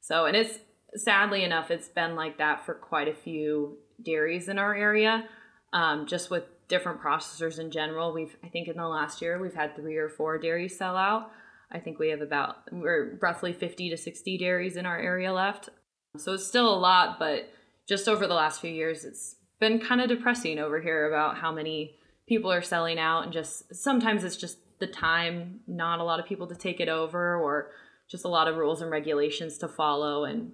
So, 0.00 0.26
and 0.26 0.36
it's 0.36 0.58
sadly 0.96 1.44
enough, 1.44 1.70
it's 1.70 1.88
been 1.88 2.16
like 2.16 2.38
that 2.38 2.66
for 2.66 2.74
quite 2.74 3.06
a 3.06 3.14
few 3.14 3.78
dairies 4.04 4.48
in 4.48 4.58
our 4.58 4.74
area, 4.74 5.28
um, 5.72 6.06
just 6.06 6.30
with 6.30 6.44
different 6.66 7.00
processors 7.00 7.60
in 7.60 7.70
general. 7.70 8.12
We've, 8.12 8.36
I 8.42 8.48
think 8.48 8.66
in 8.66 8.76
the 8.76 8.88
last 8.88 9.22
year, 9.22 9.40
we've 9.40 9.54
had 9.54 9.76
three 9.76 9.96
or 9.96 10.08
four 10.08 10.36
dairies 10.36 10.76
sell 10.76 10.96
out. 10.96 11.30
I 11.70 11.78
think 11.78 12.00
we 12.00 12.10
have 12.10 12.20
about, 12.20 12.56
we're 12.72 13.18
roughly 13.22 13.52
50 13.52 13.90
to 13.90 13.96
60 13.96 14.36
dairies 14.38 14.76
in 14.76 14.84
our 14.84 14.98
area 14.98 15.32
left. 15.32 15.68
So 16.16 16.32
it's 16.32 16.46
still 16.46 16.72
a 16.72 16.76
lot, 16.76 17.20
but 17.20 17.50
just 17.88 18.08
over 18.08 18.26
the 18.26 18.34
last 18.34 18.60
few 18.60 18.70
years, 18.70 19.04
it's 19.04 19.36
been 19.60 19.78
kind 19.78 20.00
of 20.00 20.08
depressing 20.08 20.58
over 20.58 20.80
here 20.80 21.06
about 21.08 21.38
how 21.38 21.52
many 21.52 21.96
people 22.26 22.50
are 22.50 22.62
selling 22.62 22.98
out 22.98 23.24
and 23.24 23.32
just 23.32 23.74
sometimes 23.74 24.24
it's 24.24 24.36
just 24.36 24.58
the 24.80 24.86
time, 24.86 25.60
not 25.66 26.00
a 26.00 26.04
lot 26.04 26.20
of 26.20 26.26
people 26.26 26.46
to 26.46 26.54
take 26.54 26.80
it 26.80 26.88
over 26.88 27.36
or 27.36 27.70
just 28.08 28.24
a 28.24 28.28
lot 28.28 28.48
of 28.48 28.56
rules 28.56 28.82
and 28.82 28.90
regulations 28.90 29.58
to 29.58 29.68
follow. 29.68 30.24
And 30.24 30.52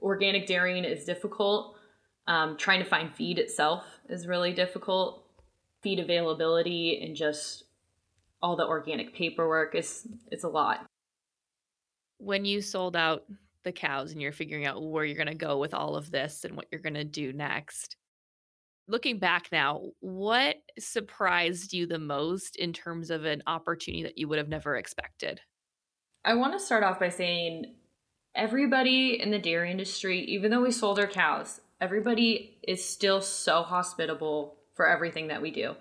organic 0.00 0.46
dairying 0.46 0.84
is 0.84 1.04
difficult. 1.04 1.76
Um, 2.26 2.56
trying 2.56 2.82
to 2.82 2.88
find 2.88 3.12
feed 3.14 3.38
itself 3.38 3.84
is 4.08 4.26
really 4.26 4.52
difficult. 4.52 5.24
Feed 5.82 5.98
availability 5.98 7.00
and 7.02 7.16
just 7.16 7.64
all 8.42 8.56
the 8.56 8.66
organic 8.66 9.14
paperwork 9.14 9.74
is 9.74 10.06
it's 10.30 10.44
a 10.44 10.48
lot. 10.48 10.86
When 12.18 12.44
you 12.44 12.60
sold 12.60 12.96
out 12.96 13.24
the 13.64 13.72
cows 13.72 14.12
and 14.12 14.22
you're 14.22 14.32
figuring 14.32 14.66
out 14.66 14.82
where 14.82 15.04
you're 15.04 15.16
going 15.16 15.28
to 15.28 15.34
go 15.34 15.58
with 15.58 15.74
all 15.74 15.96
of 15.96 16.10
this 16.10 16.44
and 16.44 16.56
what 16.56 16.66
you're 16.70 16.80
going 16.80 16.94
to 16.94 17.04
do 17.04 17.32
next. 17.32 17.96
Looking 18.90 19.18
back 19.18 19.48
now, 19.52 19.82
what 20.00 20.56
surprised 20.78 21.74
you 21.74 21.86
the 21.86 21.98
most 21.98 22.56
in 22.56 22.72
terms 22.72 23.10
of 23.10 23.26
an 23.26 23.42
opportunity 23.46 24.02
that 24.04 24.16
you 24.16 24.28
would 24.28 24.38
have 24.38 24.48
never 24.48 24.76
expected? 24.76 25.42
I 26.24 26.34
want 26.34 26.54
to 26.54 26.58
start 26.58 26.82
off 26.82 26.98
by 26.98 27.10
saying 27.10 27.74
everybody 28.34 29.20
in 29.20 29.30
the 29.30 29.38
dairy 29.38 29.70
industry, 29.70 30.20
even 30.20 30.50
though 30.50 30.62
we 30.62 30.70
sold 30.70 30.98
our 30.98 31.06
cows, 31.06 31.60
everybody 31.82 32.56
is 32.66 32.82
still 32.82 33.20
so 33.20 33.62
hospitable 33.62 34.56
for 34.74 34.88
everything 34.88 35.28
that 35.28 35.42
we 35.42 35.50
do. 35.50 35.74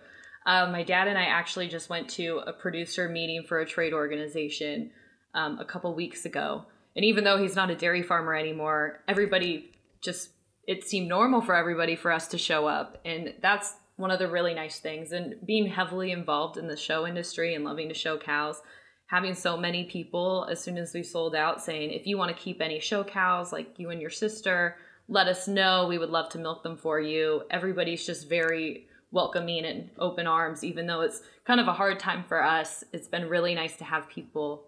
Um, 0.45 0.71
my 0.71 0.83
dad 0.83 1.07
and 1.07 1.17
I 1.17 1.25
actually 1.25 1.69
just 1.69 1.89
went 1.89 2.09
to 2.11 2.41
a 2.45 2.51
producer 2.51 3.07
meeting 3.07 3.43
for 3.47 3.59
a 3.59 3.65
trade 3.65 3.93
organization 3.93 4.91
um, 5.33 5.59
a 5.59 5.65
couple 5.65 5.93
weeks 5.93 6.25
ago. 6.25 6.65
And 6.95 7.05
even 7.05 7.23
though 7.23 7.37
he's 7.37 7.55
not 7.55 7.69
a 7.69 7.75
dairy 7.75 8.01
farmer 8.01 8.35
anymore, 8.35 9.03
everybody 9.07 9.71
just, 10.01 10.29
it 10.67 10.83
seemed 10.83 11.07
normal 11.07 11.41
for 11.41 11.55
everybody 11.55 11.95
for 11.95 12.12
us 12.12 12.27
to 12.27 12.38
show 12.38 12.67
up. 12.67 13.00
And 13.05 13.33
that's 13.41 13.74
one 13.95 14.12
of 14.12 14.19
the 14.19 14.27
really 14.27 14.53
nice 14.53 14.79
things. 14.79 15.13
And 15.13 15.36
being 15.45 15.67
heavily 15.67 16.12
involved 16.12 16.57
in 16.57 16.67
the 16.67 16.77
show 16.77 17.07
industry 17.07 17.55
and 17.55 17.63
loving 17.63 17.88
to 17.88 17.95
show 17.95 18.17
cows, 18.17 18.62
having 19.07 19.33
so 19.33 19.55
many 19.55 19.86
people 19.86 20.45
as 20.51 20.59
soon 20.59 20.77
as 20.77 20.93
we 20.93 21.01
sold 21.01 21.33
out 21.33 21.63
saying, 21.63 21.91
if 21.91 22.05
you 22.05 22.17
want 22.17 22.36
to 22.36 22.43
keep 22.43 22.62
any 22.62 22.79
show 22.79 23.03
cows, 23.03 23.53
like 23.53 23.79
you 23.79 23.89
and 23.89 24.01
your 24.01 24.09
sister, 24.09 24.75
let 25.07 25.27
us 25.27 25.47
know. 25.47 25.88
We 25.88 25.97
would 25.97 26.09
love 26.09 26.29
to 26.29 26.38
milk 26.38 26.63
them 26.63 26.75
for 26.75 27.00
you. 27.00 27.43
Everybody's 27.50 28.05
just 28.05 28.27
very 28.27 28.88
welcoming 29.12 29.65
and 29.65 29.89
open 29.97 30.27
arms, 30.27 30.65
even 30.65 30.86
though 30.86 31.00
it's 31.00 31.21
kind 31.45 31.62
of 31.62 31.69
a 31.69 31.74
hard 31.74 31.97
time 31.97 32.25
for 32.27 32.43
us. 32.43 32.83
It's 32.91 33.07
been 33.07 33.29
really 33.29 33.55
nice 33.55 33.77
to 33.77 33.86
have 33.86 34.09
people 34.09 34.65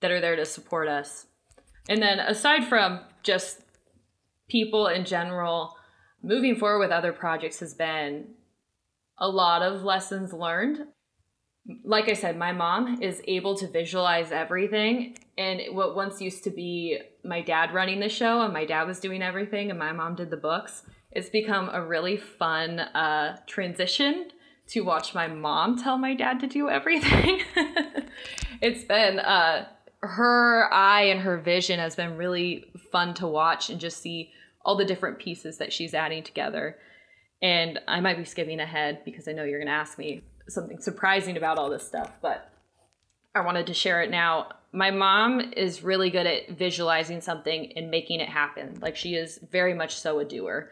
that 0.00 0.10
are 0.10 0.20
there 0.20 0.36
to 0.36 0.46
support 0.46 0.88
us. 0.88 1.26
And 1.88 2.00
then 2.00 2.18
aside 2.18 2.64
from 2.64 3.00
just 3.22 3.60
people 4.48 4.86
in 4.86 5.04
general, 5.04 5.76
moving 6.22 6.56
forward 6.56 6.80
with 6.80 6.90
other 6.90 7.12
projects 7.12 7.60
has 7.60 7.74
been 7.74 8.28
a 9.18 9.28
lot 9.28 9.62
of 9.62 9.82
lessons 9.82 10.32
learned 10.32 10.86
like 11.84 12.08
I 12.08 12.12
said, 12.12 12.36
my 12.36 12.52
mom 12.52 13.02
is 13.02 13.22
able 13.26 13.56
to 13.56 13.66
visualize 13.66 14.30
everything. 14.30 15.16
And 15.36 15.74
what 15.74 15.96
once 15.96 16.20
used 16.20 16.44
to 16.44 16.50
be 16.50 17.00
my 17.24 17.42
dad 17.42 17.74
running 17.74 18.00
the 18.00 18.08
show 18.08 18.42
and 18.42 18.52
my 18.52 18.64
dad 18.64 18.84
was 18.84 19.00
doing 19.00 19.22
everything 19.22 19.70
and 19.70 19.78
my 19.78 19.92
mom 19.92 20.14
did 20.14 20.30
the 20.30 20.36
books, 20.36 20.82
it's 21.10 21.28
become 21.28 21.70
a 21.72 21.84
really 21.84 22.16
fun 22.16 22.78
uh, 22.78 23.38
transition 23.46 24.30
to 24.68 24.80
watch 24.80 25.14
my 25.14 25.26
mom 25.26 25.78
tell 25.78 25.98
my 25.98 26.14
dad 26.14 26.40
to 26.40 26.46
do 26.46 26.68
everything. 26.68 27.40
it's 28.60 28.84
been 28.84 29.18
uh, 29.18 29.66
her 30.02 30.72
eye 30.72 31.02
and 31.02 31.20
her 31.20 31.38
vision 31.38 31.78
has 31.78 31.96
been 31.96 32.16
really 32.16 32.70
fun 32.92 33.14
to 33.14 33.26
watch 33.26 33.70
and 33.70 33.80
just 33.80 34.00
see 34.00 34.30
all 34.64 34.76
the 34.76 34.84
different 34.84 35.18
pieces 35.18 35.58
that 35.58 35.72
she's 35.72 35.94
adding 35.94 36.22
together. 36.22 36.76
And 37.42 37.78
I 37.86 38.00
might 38.00 38.16
be 38.16 38.24
skipping 38.24 38.60
ahead 38.60 39.02
because 39.04 39.28
I 39.28 39.32
know 39.32 39.44
you're 39.44 39.58
going 39.58 39.68
to 39.68 39.72
ask 39.72 39.98
me 39.98 40.22
something 40.48 40.80
surprising 40.80 41.36
about 41.36 41.58
all 41.58 41.70
this 41.70 41.86
stuff, 41.86 42.12
but 42.20 42.50
I 43.34 43.40
wanted 43.40 43.66
to 43.66 43.74
share 43.74 44.02
it 44.02 44.10
now. 44.10 44.48
My 44.72 44.90
mom 44.90 45.52
is 45.56 45.82
really 45.82 46.10
good 46.10 46.26
at 46.26 46.50
visualizing 46.50 47.20
something 47.20 47.72
and 47.76 47.90
making 47.90 48.20
it 48.20 48.28
happen. 48.28 48.78
Like 48.80 48.96
she 48.96 49.14
is 49.14 49.38
very 49.50 49.74
much 49.74 49.94
so 49.94 50.18
a 50.18 50.24
doer. 50.24 50.70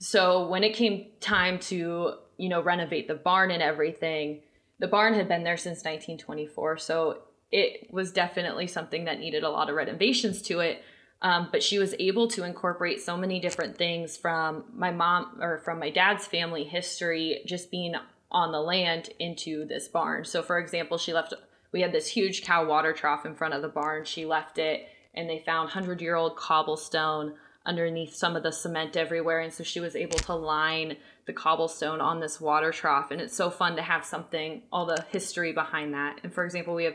So 0.00 0.48
when 0.48 0.64
it 0.64 0.74
came 0.74 1.06
time 1.20 1.58
to, 1.60 2.14
you 2.36 2.48
know, 2.48 2.62
renovate 2.62 3.08
the 3.08 3.14
barn 3.14 3.50
and 3.50 3.62
everything, 3.62 4.42
the 4.78 4.88
barn 4.88 5.14
had 5.14 5.28
been 5.28 5.44
there 5.44 5.56
since 5.56 5.78
1924. 5.78 6.78
So 6.78 7.18
it 7.50 7.92
was 7.92 8.12
definitely 8.12 8.66
something 8.66 9.04
that 9.04 9.18
needed 9.18 9.42
a 9.42 9.50
lot 9.50 9.68
of 9.68 9.76
renovations 9.76 10.42
to 10.42 10.60
it. 10.60 10.82
Um, 11.20 11.48
but 11.50 11.62
she 11.62 11.78
was 11.78 11.94
able 11.98 12.28
to 12.28 12.44
incorporate 12.44 13.00
so 13.00 13.16
many 13.16 13.40
different 13.40 13.76
things 13.76 14.16
from 14.16 14.64
my 14.72 14.92
mom 14.92 15.38
or 15.40 15.58
from 15.58 15.80
my 15.80 15.90
dad's 15.90 16.26
family 16.26 16.62
history, 16.62 17.42
just 17.44 17.70
being 17.70 17.94
on 18.30 18.52
the 18.52 18.60
land 18.60 19.10
into 19.18 19.64
this 19.64 19.88
barn. 19.88 20.24
So, 20.24 20.42
for 20.42 20.58
example, 20.58 20.96
she 20.96 21.12
left, 21.12 21.34
we 21.72 21.80
had 21.80 21.92
this 21.92 22.06
huge 22.06 22.42
cow 22.44 22.64
water 22.66 22.92
trough 22.92 23.26
in 23.26 23.34
front 23.34 23.54
of 23.54 23.62
the 23.62 23.68
barn. 23.68 24.04
She 24.04 24.26
left 24.26 24.58
it, 24.58 24.86
and 25.12 25.28
they 25.28 25.40
found 25.40 25.66
100 25.66 26.00
year 26.00 26.14
old 26.14 26.36
cobblestone 26.36 27.34
underneath 27.66 28.14
some 28.14 28.36
of 28.36 28.42
the 28.42 28.52
cement 28.52 28.96
everywhere. 28.96 29.40
And 29.40 29.52
so 29.52 29.64
she 29.64 29.80
was 29.80 29.96
able 29.96 30.18
to 30.20 30.34
line 30.34 30.96
the 31.26 31.32
cobblestone 31.32 32.00
on 32.00 32.20
this 32.20 32.40
water 32.40 32.72
trough. 32.72 33.10
And 33.10 33.20
it's 33.20 33.36
so 33.36 33.50
fun 33.50 33.76
to 33.76 33.82
have 33.82 34.04
something, 34.04 34.62
all 34.72 34.86
the 34.86 35.04
history 35.10 35.52
behind 35.52 35.92
that. 35.92 36.20
And 36.22 36.32
for 36.32 36.44
example, 36.44 36.74
we 36.74 36.84
have 36.84 36.94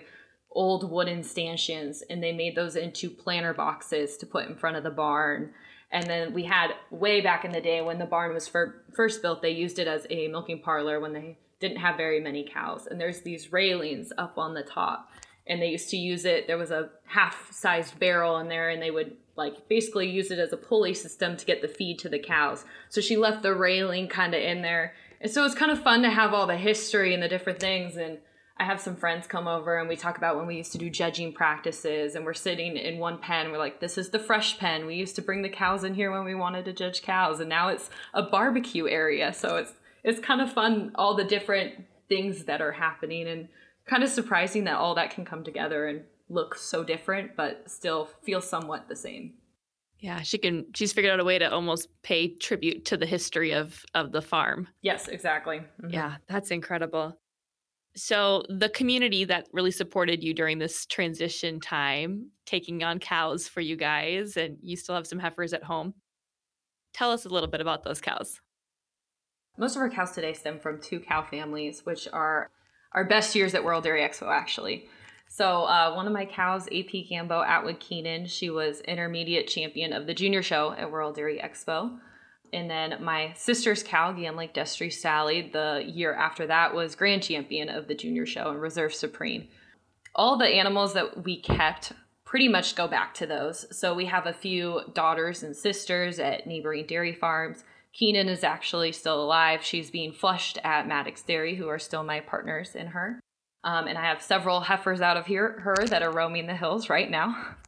old 0.53 0.89
wooden 0.89 1.23
stanchions, 1.23 2.03
and 2.09 2.23
they 2.23 2.31
made 2.31 2.55
those 2.55 2.75
into 2.75 3.09
planter 3.09 3.53
boxes 3.53 4.17
to 4.17 4.25
put 4.25 4.47
in 4.47 4.55
front 4.55 4.77
of 4.77 4.83
the 4.83 4.91
barn. 4.91 5.51
And 5.91 6.07
then 6.07 6.33
we 6.33 6.43
had 6.43 6.71
way 6.89 7.21
back 7.21 7.45
in 7.45 7.51
the 7.51 7.61
day 7.61 7.81
when 7.81 7.99
the 7.99 8.05
barn 8.05 8.33
was 8.33 8.47
for, 8.47 8.83
first 8.95 9.21
built, 9.21 9.41
they 9.41 9.51
used 9.51 9.77
it 9.77 9.87
as 9.87 10.07
a 10.09 10.27
milking 10.27 10.61
parlor 10.61 10.99
when 10.99 11.13
they 11.13 11.37
didn't 11.59 11.77
have 11.77 11.97
very 11.97 12.19
many 12.19 12.43
cows. 12.43 12.87
And 12.87 12.99
there's 12.99 13.21
these 13.21 13.53
railings 13.53 14.11
up 14.17 14.37
on 14.37 14.53
the 14.53 14.63
top. 14.63 15.09
And 15.45 15.61
they 15.61 15.67
used 15.67 15.89
to 15.89 15.97
use 15.97 16.25
it, 16.25 16.47
there 16.47 16.57
was 16.57 16.71
a 16.71 16.89
half 17.05 17.51
sized 17.51 17.99
barrel 17.99 18.37
in 18.37 18.47
there, 18.47 18.69
and 18.69 18.81
they 18.81 18.91
would 18.91 19.17
like 19.35 19.67
basically 19.67 20.09
use 20.09 20.31
it 20.31 20.39
as 20.39 20.53
a 20.53 20.57
pulley 20.57 20.93
system 20.93 21.35
to 21.35 21.45
get 21.45 21.61
the 21.61 21.67
feed 21.67 21.99
to 21.99 22.09
the 22.09 22.19
cows. 22.19 22.65
So 22.89 23.01
she 23.01 23.17
left 23.17 23.43
the 23.43 23.53
railing 23.53 24.07
kind 24.07 24.33
of 24.33 24.41
in 24.41 24.61
there. 24.61 24.93
And 25.19 25.31
so 25.31 25.45
it's 25.45 25.55
kind 25.55 25.71
of 25.71 25.81
fun 25.81 26.01
to 26.03 26.09
have 26.09 26.33
all 26.33 26.47
the 26.47 26.57
history 26.57 27.13
and 27.13 27.21
the 27.21 27.27
different 27.27 27.59
things. 27.59 27.97
And 27.97 28.19
I 28.63 28.65
have 28.65 28.79
some 28.79 28.95
friends 28.95 29.27
come 29.27 29.45
over 29.45 29.77
and 29.77 29.89
we 29.89 29.97
talk 29.97 30.17
about 30.17 30.37
when 30.37 30.47
we 30.47 30.55
used 30.55 30.71
to 30.71 30.77
do 30.77 30.89
judging 30.89 31.33
practices 31.33 32.15
and 32.15 32.23
we're 32.23 32.33
sitting 32.33 32.77
in 32.77 32.97
one 32.97 33.17
pen. 33.17 33.51
We're 33.51 33.57
like, 33.57 33.81
this 33.81 33.97
is 33.97 34.09
the 34.09 34.19
fresh 34.19 34.57
pen. 34.57 34.85
We 34.85 34.95
used 34.95 35.17
to 35.17 35.21
bring 35.21 35.41
the 35.41 35.49
cows 35.49 35.83
in 35.83 35.93
here 35.93 36.11
when 36.11 36.23
we 36.23 36.33
wanted 36.33 36.63
to 36.65 36.71
judge 36.71 37.01
cows, 37.01 37.41
and 37.41 37.49
now 37.49 37.67
it's 37.67 37.89
a 38.13 38.23
barbecue 38.23 38.87
area. 38.87 39.33
So 39.33 39.57
it's 39.57 39.73
it's 40.05 40.21
kind 40.21 40.39
of 40.39 40.53
fun 40.53 40.93
all 40.95 41.13
the 41.13 41.25
different 41.25 41.73
things 42.07 42.45
that 42.45 42.61
are 42.61 42.71
happening 42.71 43.27
and 43.27 43.49
kind 43.85 44.01
of 44.01 44.09
surprising 44.09 44.63
that 44.63 44.77
all 44.77 44.95
that 44.95 45.11
can 45.11 45.25
come 45.25 45.43
together 45.43 45.85
and 45.85 46.03
look 46.29 46.55
so 46.55 46.85
different 46.85 47.35
but 47.35 47.69
still 47.69 48.05
feel 48.23 48.39
somewhat 48.39 48.87
the 48.87 48.95
same. 48.95 49.33
Yeah, 49.99 50.21
she 50.21 50.37
can 50.37 50.67
she's 50.73 50.93
figured 50.93 51.11
out 51.11 51.19
a 51.19 51.25
way 51.25 51.37
to 51.37 51.51
almost 51.51 51.89
pay 52.01 52.29
tribute 52.29 52.85
to 52.85 52.95
the 52.95 53.05
history 53.05 53.53
of 53.53 53.83
of 53.93 54.13
the 54.13 54.21
farm. 54.21 54.69
Yes, 54.81 55.09
exactly. 55.09 55.57
Mm-hmm. 55.57 55.89
Yeah, 55.89 56.15
that's 56.29 56.51
incredible. 56.51 57.19
So, 57.95 58.43
the 58.49 58.69
community 58.69 59.23
that 59.25 59.47
really 59.53 59.69
supported 59.69 60.23
you 60.23 60.33
during 60.33 60.57
this 60.57 60.85
transition 60.87 61.59
time, 61.59 62.31
taking 62.45 62.83
on 62.83 62.99
cows 62.99 63.47
for 63.47 63.61
you 63.61 63.75
guys, 63.75 64.35
and 64.35 64.57
you 64.61 64.75
still 64.75 64.95
have 64.95 65.05
some 65.05 65.19
heifers 65.19 65.53
at 65.53 65.63
home. 65.63 65.93
Tell 66.93 67.11
us 67.11 67.25
a 67.25 67.29
little 67.29 67.49
bit 67.49 67.61
about 67.61 67.83
those 67.83 68.01
cows. 68.01 68.41
Most 69.57 69.75
of 69.75 69.81
our 69.83 69.89
cows 69.89 70.11
today 70.11 70.33
stem 70.33 70.59
from 70.59 70.81
two 70.81 70.99
cow 70.99 71.21
families, 71.21 71.85
which 71.85 72.07
are 72.11 72.49
our 72.93 73.05
best 73.05 73.35
years 73.35 73.53
at 73.53 73.63
World 73.63 73.83
Dairy 73.83 74.01
Expo, 74.01 74.27
actually. 74.27 74.87
So 75.27 75.63
uh, 75.63 75.93
one 75.95 76.07
of 76.07 76.13
my 76.13 76.25
cows, 76.25 76.67
AP 76.67 77.09
Gambo 77.09 77.45
Atwood 77.45 77.79
Keenan, 77.79 78.25
she 78.27 78.49
was 78.49 78.81
intermediate 78.81 79.47
champion 79.47 79.93
of 79.93 80.07
the 80.07 80.13
junior 80.13 80.43
show 80.43 80.73
at 80.77 80.91
World 80.91 81.15
Dairy 81.15 81.39
Expo. 81.43 81.99
And 82.53 82.69
then 82.69 83.03
my 83.03 83.33
sister's 83.35 83.83
cow, 83.83 84.11
Game 84.11 84.35
Lake 84.35 84.53
Destry 84.53 84.93
Sally, 84.93 85.49
the 85.51 85.83
year 85.85 86.13
after 86.13 86.47
that 86.47 86.73
was 86.73 86.95
grand 86.95 87.23
champion 87.23 87.67
of 87.67 87.87
the 87.87 87.95
junior 87.95 88.25
show 88.25 88.49
and 88.51 88.61
reserve 88.61 88.93
supreme. 88.93 89.47
All 90.15 90.37
the 90.37 90.47
animals 90.47 90.93
that 90.93 91.23
we 91.23 91.41
kept 91.41 91.93
pretty 92.23 92.47
much 92.47 92.75
go 92.75 92.87
back 92.87 93.13
to 93.15 93.25
those. 93.25 93.65
So 93.75 93.93
we 93.93 94.05
have 94.05 94.27
a 94.27 94.33
few 94.33 94.81
daughters 94.93 95.43
and 95.43 95.55
sisters 95.55 96.19
at 96.19 96.47
neighboring 96.47 96.85
dairy 96.85 97.13
farms. 97.13 97.63
Keenan 97.93 98.27
is 98.27 98.43
actually 98.43 98.91
still 98.91 99.23
alive. 99.23 99.63
She's 99.63 99.91
being 99.91 100.13
flushed 100.13 100.57
at 100.63 100.87
Maddox 100.87 101.21
Dairy, 101.21 101.55
who 101.55 101.67
are 101.67 101.79
still 101.79 102.03
my 102.03 102.19
partners 102.21 102.75
in 102.75 102.87
her. 102.87 103.19
Um, 103.63 103.87
and 103.87 103.97
I 103.97 104.05
have 104.05 104.21
several 104.21 104.61
heifers 104.61 104.99
out 104.99 105.15
of 105.15 105.25
here 105.25 105.59
her 105.61 105.75
that 105.87 106.01
are 106.01 106.11
roaming 106.11 106.47
the 106.47 106.55
hills 106.55 106.89
right 106.89 107.09
now. 107.09 107.55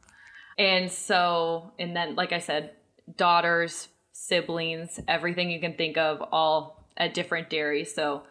And 0.58 0.90
so, 0.90 1.74
and 1.78 1.94
then, 1.94 2.14
like 2.14 2.32
I 2.32 2.38
said, 2.38 2.70
daughters, 3.14 3.88
siblings, 4.16 4.98
everything 5.06 5.50
you 5.50 5.60
can 5.60 5.74
think 5.74 5.96
of, 5.96 6.22
all 6.32 6.88
at 6.96 7.12
different 7.14 7.50
dairies. 7.50 7.94
So, 7.94 8.22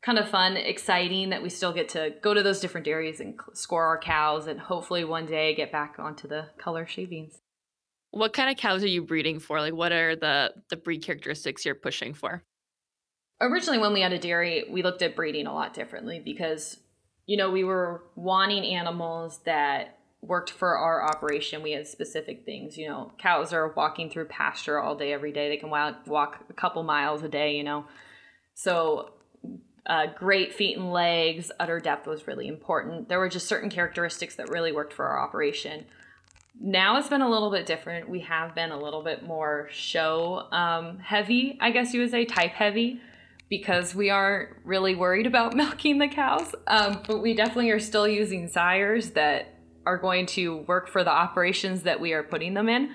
kind 0.00 0.18
of 0.18 0.28
fun, 0.28 0.56
exciting 0.56 1.30
that 1.30 1.42
we 1.42 1.48
still 1.48 1.72
get 1.72 1.88
to 1.90 2.14
go 2.22 2.34
to 2.34 2.42
those 2.42 2.60
different 2.60 2.84
dairies 2.84 3.20
and 3.20 3.38
score 3.54 3.84
our 3.86 3.98
cows 3.98 4.46
and 4.46 4.58
hopefully 4.58 5.04
one 5.04 5.26
day 5.26 5.54
get 5.54 5.70
back 5.70 5.96
onto 5.98 6.28
the 6.28 6.46
color 6.58 6.86
shavings. 6.86 7.40
What 8.10 8.32
kind 8.32 8.50
of 8.50 8.56
cows 8.56 8.82
are 8.82 8.88
you 8.88 9.02
breeding 9.02 9.40
for? 9.40 9.60
Like 9.60 9.74
what 9.74 9.92
are 9.92 10.16
the 10.16 10.52
the 10.70 10.76
breed 10.76 11.02
characteristics 11.02 11.64
you're 11.64 11.74
pushing 11.74 12.14
for? 12.14 12.42
Originally 13.40 13.78
when 13.78 13.92
we 13.92 14.00
had 14.00 14.12
a 14.12 14.18
dairy, 14.18 14.64
we 14.70 14.82
looked 14.82 15.02
at 15.02 15.16
breeding 15.16 15.46
a 15.46 15.54
lot 15.54 15.72
differently 15.72 16.20
because 16.20 16.78
you 17.26 17.36
know, 17.36 17.50
we 17.50 17.64
were 17.64 18.02
wanting 18.16 18.64
animals 18.64 19.40
that 19.44 19.98
worked 20.22 20.50
for 20.50 20.76
our 20.76 21.04
operation. 21.04 21.62
We 21.62 21.72
had 21.72 21.86
specific 21.86 22.44
things, 22.44 22.78
you 22.78 22.88
know, 22.88 23.12
cows 23.18 23.52
are 23.52 23.72
walking 23.72 24.08
through 24.08 24.26
pasture 24.26 24.78
all 24.78 24.94
day, 24.94 25.12
every 25.12 25.32
day. 25.32 25.48
They 25.48 25.56
can 25.56 25.68
walk 25.68 26.44
a 26.48 26.52
couple 26.52 26.82
miles 26.84 27.22
a 27.22 27.28
day, 27.28 27.56
you 27.56 27.64
know. 27.64 27.84
So, 28.54 29.10
uh, 29.84 30.06
great 30.16 30.54
feet 30.54 30.76
and 30.76 30.92
legs, 30.92 31.50
udder 31.58 31.80
depth 31.80 32.06
was 32.06 32.28
really 32.28 32.46
important. 32.46 33.08
There 33.08 33.18
were 33.18 33.28
just 33.28 33.48
certain 33.48 33.68
characteristics 33.68 34.36
that 34.36 34.48
really 34.48 34.70
worked 34.70 34.92
for 34.92 35.04
our 35.06 35.18
operation. 35.18 35.86
Now 36.60 36.98
it's 36.98 37.08
been 37.08 37.22
a 37.22 37.28
little 37.28 37.50
bit 37.50 37.66
different. 37.66 38.08
We 38.08 38.20
have 38.20 38.54
been 38.54 38.70
a 38.70 38.78
little 38.78 39.02
bit 39.02 39.24
more 39.24 39.68
show 39.72 40.46
um, 40.52 40.98
heavy, 41.00 41.58
I 41.60 41.72
guess 41.72 41.92
you 41.92 42.00
would 42.00 42.12
say, 42.12 42.24
type 42.24 42.52
heavy 42.52 43.00
because 43.48 43.94
we 43.94 44.08
aren't 44.08 44.50
really 44.64 44.94
worried 44.94 45.26
about 45.26 45.54
milking 45.56 45.98
the 45.98 46.06
cows. 46.06 46.54
Um, 46.68 47.02
but 47.08 47.20
we 47.20 47.34
definitely 47.34 47.70
are 47.70 47.80
still 47.80 48.06
using 48.06 48.46
sires 48.46 49.10
that 49.10 49.48
are 49.86 49.98
going 49.98 50.26
to 50.26 50.58
work 50.68 50.88
for 50.88 51.04
the 51.04 51.10
operations 51.10 51.82
that 51.82 52.00
we 52.00 52.12
are 52.12 52.22
putting 52.22 52.54
them 52.54 52.68
in. 52.68 52.90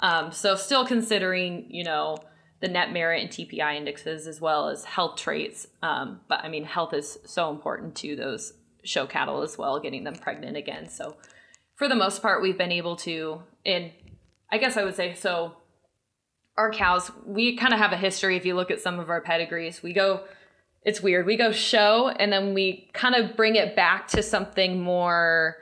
Um, 0.00 0.32
so 0.32 0.54
still 0.54 0.86
considering, 0.86 1.66
you 1.68 1.84
know, 1.84 2.18
the 2.60 2.68
net 2.68 2.92
merit 2.92 3.22
and 3.22 3.30
TPI 3.30 3.76
indexes 3.76 4.26
as 4.26 4.40
well 4.40 4.68
as 4.68 4.84
health 4.84 5.18
traits. 5.18 5.66
Um, 5.82 6.20
but 6.28 6.40
I 6.44 6.48
mean, 6.48 6.64
health 6.64 6.92
is 6.94 7.18
so 7.24 7.50
important 7.50 7.94
to 7.96 8.16
those 8.16 8.52
show 8.84 9.06
cattle 9.06 9.42
as 9.42 9.58
well, 9.58 9.80
getting 9.80 10.04
them 10.04 10.14
pregnant 10.14 10.56
again. 10.56 10.88
So 10.88 11.16
for 11.76 11.88
the 11.88 11.94
most 11.94 12.22
part, 12.22 12.42
we've 12.42 12.58
been 12.58 12.72
able 12.72 12.96
to, 12.96 13.42
and 13.64 13.90
I 14.50 14.58
guess 14.58 14.76
I 14.76 14.84
would 14.84 14.94
say 14.94 15.14
so 15.14 15.56
our 16.56 16.70
cows, 16.70 17.10
we 17.24 17.56
kind 17.56 17.72
of 17.72 17.80
have 17.80 17.92
a 17.92 17.96
history. 17.96 18.36
If 18.36 18.44
you 18.44 18.54
look 18.54 18.70
at 18.70 18.80
some 18.80 18.98
of 18.98 19.08
our 19.08 19.22
pedigrees, 19.22 19.82
we 19.82 19.94
go, 19.94 20.24
it's 20.82 21.00
weird. 21.00 21.26
We 21.26 21.36
go 21.36 21.52
show 21.52 22.08
and 22.08 22.32
then 22.32 22.52
we 22.52 22.90
kind 22.92 23.14
of 23.14 23.36
bring 23.36 23.56
it 23.56 23.76
back 23.76 24.08
to 24.08 24.22
something 24.22 24.80
more 24.80 25.56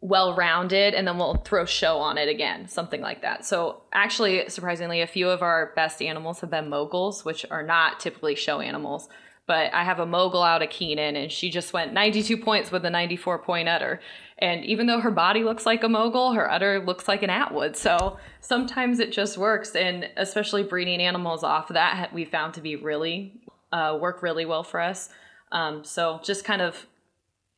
well 0.00 0.34
rounded 0.34 0.94
and 0.94 1.06
then 1.06 1.18
we'll 1.18 1.36
throw 1.36 1.66
show 1.66 1.98
on 1.98 2.16
it 2.16 2.28
again, 2.28 2.68
something 2.68 3.02
like 3.02 3.20
that. 3.22 3.44
So, 3.44 3.82
actually, 3.92 4.48
surprisingly, 4.48 5.02
a 5.02 5.06
few 5.06 5.28
of 5.28 5.42
our 5.42 5.72
best 5.76 6.00
animals 6.00 6.40
have 6.40 6.50
been 6.50 6.70
moguls, 6.70 7.24
which 7.24 7.44
are 7.50 7.62
not 7.62 8.00
typically 8.00 8.34
show 8.34 8.60
animals. 8.60 9.08
But 9.46 9.74
I 9.74 9.82
have 9.82 9.98
a 9.98 10.06
mogul 10.06 10.44
out 10.44 10.62
of 10.62 10.70
Keenan 10.70 11.16
and 11.16 11.32
she 11.32 11.50
just 11.50 11.72
went 11.72 11.92
92 11.92 12.36
points 12.36 12.70
with 12.70 12.84
a 12.84 12.90
94 12.90 13.40
point 13.40 13.68
udder. 13.68 14.00
And 14.38 14.64
even 14.64 14.86
though 14.86 15.00
her 15.00 15.10
body 15.10 15.42
looks 15.42 15.66
like 15.66 15.82
a 15.82 15.88
mogul, 15.88 16.32
her 16.34 16.48
udder 16.48 16.78
looks 16.78 17.08
like 17.08 17.24
an 17.24 17.30
Atwood. 17.30 17.76
So 17.76 18.18
sometimes 18.40 19.00
it 19.00 19.10
just 19.10 19.36
works. 19.36 19.74
And 19.74 20.08
especially 20.16 20.62
breeding 20.62 21.00
animals 21.00 21.42
off 21.42 21.68
of 21.68 21.74
that, 21.74 22.12
we 22.14 22.24
found 22.24 22.54
to 22.54 22.60
be 22.60 22.76
really 22.76 23.40
uh, 23.72 23.98
work 24.00 24.22
really 24.22 24.46
well 24.46 24.62
for 24.62 24.80
us. 24.80 25.08
Um, 25.50 25.82
so 25.82 26.20
just 26.22 26.44
kind 26.44 26.62
of, 26.62 26.86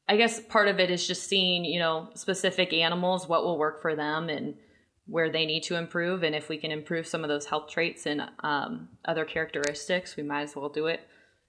I 0.09 0.17
guess 0.17 0.41
part 0.41 0.69
of 0.69 0.81
it 0.81 0.91
is 0.91 1.07
just 1.07 1.25
seeing, 1.25 1.65
you 1.65 1.79
know, 1.79 2.11
specific 2.15 2.73
animals, 2.73 3.29
what 3.29 3.45
will 3.45 3.59
work 3.59 3.81
for 3.81 3.95
them 3.95 4.29
and 4.29 4.55
where 5.07 5.31
they 5.31 5.47
need 5.47 5.63
to 5.65 5.77
improve. 5.77 6.23
And 6.23 6.35
if 6.35 6.49
we 6.49 6.59
can 6.59 6.71
improve 6.71 7.07
some 7.07 7.23
of 7.23 7.29
those 7.29 7.47
health 7.47 7.71
traits 7.71 8.07
and 8.07 8.23
um, 8.41 8.89
other 9.05 9.25
characteristics, 9.25 10.17
we 10.17 10.23
might 10.23 10.43
as 10.43 10.57
well 10.57 10.69
do 10.69 10.87
it 10.87 11.01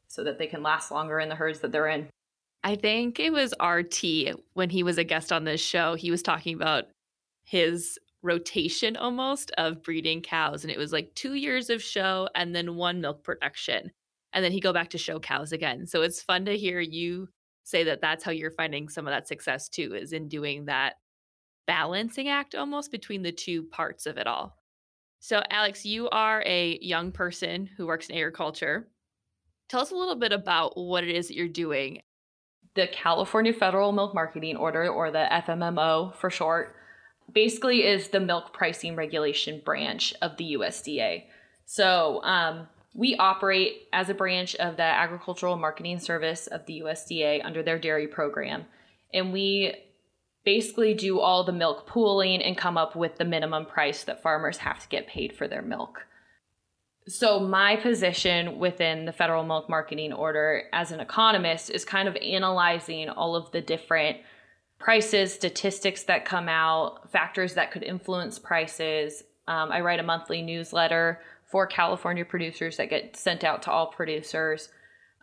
so 0.08 0.24
that 0.24 0.38
they 0.38 0.48
can 0.48 0.64
last 0.64 0.92
longer 0.92 1.20
in 1.20 1.30
the 1.30 1.36
herds 1.36 1.60
that 1.60 1.72
they're 1.72 1.88
in. 1.88 2.08
I 2.64 2.76
think 2.76 3.20
it 3.20 3.34
was 3.34 3.54
RT 3.62 4.36
when 4.54 4.70
he 4.70 4.84
was 4.84 4.98
a 4.98 5.04
guest 5.04 5.32
on 5.32 5.44
this 5.44 5.62
show. 5.62 5.96
He 5.96 6.12
was 6.12 6.22
talking 6.22 6.56
about 6.56 6.86
his 7.44 8.00
rotation 8.22 8.96
almost 8.96 9.52
of 9.58 9.84
breeding 9.84 10.22
cows. 10.22 10.64
And 10.64 10.72
it 10.72 10.78
was 10.78 10.94
like 10.94 11.14
two 11.14 11.34
years 11.34 11.70
of 11.70 11.84
show 11.84 12.30
and 12.36 12.56
then 12.56 12.76
one 12.76 13.02
milk 13.02 13.24
production. 13.24 13.92
And 14.32 14.44
then 14.44 14.52
he 14.52 14.62
go 14.62 14.74
back 14.74 14.92
to 14.92 14.98
show 14.98 15.20
cows 15.20 15.52
again. 15.52 15.86
So 15.86 16.02
it's 16.02 16.22
fun 16.22 16.46
to 16.46 16.58
hear 16.58 16.80
you 16.80 17.28
say 17.64 17.84
that 17.86 18.02
that's 18.02 18.24
how 18.24 18.32
you're 18.32 18.52
finding 18.52 18.90
some 18.90 19.08
of 19.08 19.12
that 19.12 19.28
success 19.28 19.70
too, 19.70 19.96
is 19.96 20.14
in 20.14 20.28
doing 20.28 20.66
that 20.66 20.96
balancing 21.66 22.28
act 22.28 22.56
almost 22.56 22.92
between 22.92 23.22
the 23.24 23.32
two 23.32 23.64
parts 23.64 24.06
of 24.06 24.18
it 24.18 24.28
all. 24.28 24.58
So, 25.20 25.42
Alex, 25.50 25.86
you 25.86 26.10
are 26.10 26.44
a 26.46 26.78
young 26.82 27.12
person 27.12 27.70
who 27.78 27.88
works 27.88 28.10
in 28.10 28.18
agriculture. 28.18 28.90
Tell 29.70 29.82
us 29.82 29.92
a 29.92 29.96
little 29.96 30.16
bit 30.16 30.34
about 30.34 30.78
what 30.78 31.06
it 31.06 31.16
is 31.16 31.30
that 31.30 31.36
you're 31.36 31.48
doing 31.48 32.02
the 32.76 32.88
California 32.88 33.54
Federal 33.54 33.92
Milk 33.92 34.14
Marketing 34.14 34.58
Order, 34.58 34.88
or 34.90 35.12
the 35.12 35.28
FMMO 35.32 36.16
for 36.16 36.30
short, 36.30 36.76
basically 37.32 37.86
is 37.86 38.10
the 38.10 38.20
milk 38.20 38.54
pricing 38.54 38.96
regulation 38.96 39.62
branch 39.64 40.14
of 40.22 40.38
the 40.38 40.56
USDA. 40.58 41.24
So 41.66 42.22
um, 42.24 42.68
we 42.94 43.16
operate 43.16 43.88
as 43.92 44.10
a 44.10 44.14
branch 44.14 44.56
of 44.56 44.78
the 44.78 44.84
Agricultural 44.84 45.58
Marketing 45.58 46.00
Service 46.00 46.48
of 46.48 46.66
the 46.66 46.82
USDA 46.82 47.44
under 47.44 47.64
their 47.64 47.80
dairy 47.80 48.08
program. 48.08 48.66
And 49.14 49.34
we 49.34 49.76
basically 50.44 50.94
do 50.94 51.20
all 51.20 51.44
the 51.44 51.52
milk 51.52 51.88
pooling 51.88 52.42
and 52.42 52.58
come 52.58 52.78
up 52.78 52.96
with 52.96 53.18
the 53.18 53.26
minimum 53.26 53.66
price 53.66 54.04
that 54.04 54.22
farmers 54.22 54.58
have 54.58 54.80
to 54.82 54.88
get 54.90 55.08
paid 55.08 55.36
for 55.36 55.48
their 55.48 55.62
milk 55.62 56.06
so 57.08 57.40
my 57.40 57.76
position 57.76 58.60
within 58.60 59.06
the 59.06 59.12
federal 59.12 59.44
milk 59.44 59.70
marketing 59.70 60.14
order 60.14 60.64
as 60.72 60.92
an 60.92 61.00
economist 61.00 61.70
is 61.70 61.84
kind 61.84 62.08
of 62.08 62.16
analyzing 62.18 63.10
all 63.10 63.36
of 63.36 63.52
the 63.52 63.62
different 63.62 64.18
prices 64.80 65.34
statistics 65.34 66.04
that 66.04 66.26
come 66.26 66.48
out 66.48 67.12
factors 67.12 67.56
that 67.56 67.72
could 67.72 67.84
influence 67.84 68.40
prices 68.40 69.24
um, 69.48 69.72
i 69.72 69.82
write 69.82 70.00
a 70.00 70.04
monthly 70.04 70.42
newsletter 70.42 71.20
for 71.54 71.68
california 71.68 72.26
producers 72.26 72.78
that 72.78 72.90
get 72.90 73.16
sent 73.16 73.44
out 73.44 73.62
to 73.62 73.70
all 73.70 73.92
producers 73.92 74.70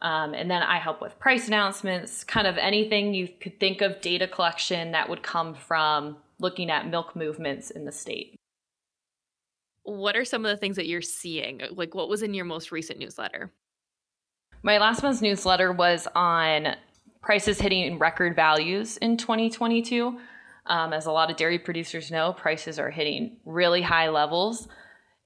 um, 0.01 0.33
and 0.33 0.49
then 0.49 0.63
i 0.63 0.79
help 0.79 1.03
with 1.03 1.19
price 1.19 1.49
announcements 1.49 2.23
kind 2.23 2.47
of 2.47 2.57
anything 2.57 3.13
you 3.13 3.29
could 3.41 3.59
think 3.59 3.81
of 3.81 4.01
data 4.01 4.29
collection 4.29 4.93
that 4.93 5.09
would 5.09 5.25
come 5.25 5.55
from 5.55 6.17
looking 6.39 6.71
at 6.71 6.89
milk 6.89 7.17
movements 7.17 7.73
in 7.73 7.85
the 7.85 7.93
state 7.93 8.37
what 9.83 10.17
are 10.17 10.25
some 10.25 10.45
of 10.45 10.51
the 10.51 10.57
things 10.57 10.77
that 10.77 10.87
you're 10.87 11.03
seeing? 11.03 11.63
Like, 11.73 11.95
what 11.95 12.09
was 12.09 12.23
in 12.23 12.35
your 12.35 12.45
most 12.45 12.73
recent 12.73 12.99
newsletter? 12.99 13.53
My 14.63 14.79
last 14.79 15.03
month's 15.03 15.23
newsletter 15.23 15.73
was 15.73 16.07
on 16.15 16.77
prices 17.23 17.61
hitting 17.61 17.99
record 17.99 18.37
values 18.37 18.97
in 18.99 19.17
2022. 19.17 20.19
Um, 20.67 20.93
as 20.93 21.07
a 21.07 21.13
lot 21.13 21.31
of 21.31 21.37
dairy 21.37 21.59
producers 21.59 22.11
know, 22.11 22.33
prices 22.33 22.79
are 22.79 22.91
hitting 22.91 23.39
really 23.45 23.83
high 23.83 24.11
levels. 24.11 24.69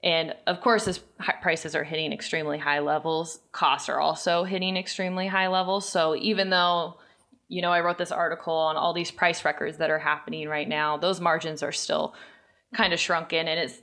And 0.05 0.35
of 0.45 0.61
course, 0.61 0.87
as 0.87 0.99
prices 1.41 1.75
are 1.75 1.83
hitting 1.83 2.13
extremely 2.13 2.59
high 2.59 2.79
levels, 2.79 3.39
costs 3.51 3.89
are 3.89 3.99
also 3.99 4.43
hitting 4.43 4.77
extremely 4.77 5.25
high 5.25 5.47
levels. 5.47 5.89
So 5.89 6.15
even 6.15 6.51
though, 6.51 6.99
you 7.47 7.63
know, 7.63 7.71
I 7.71 7.81
wrote 7.81 7.97
this 7.97 8.11
article 8.11 8.53
on 8.53 8.77
all 8.77 8.93
these 8.93 9.09
price 9.09 9.43
records 9.43 9.79
that 9.79 9.89
are 9.89 9.97
happening 9.97 10.47
right 10.47 10.69
now, 10.69 10.95
those 10.95 11.19
margins 11.19 11.63
are 11.63 11.71
still 11.71 12.13
kind 12.75 12.93
of 12.93 12.99
shrunken 12.99 13.47
and 13.47 13.59
it's 13.59 13.81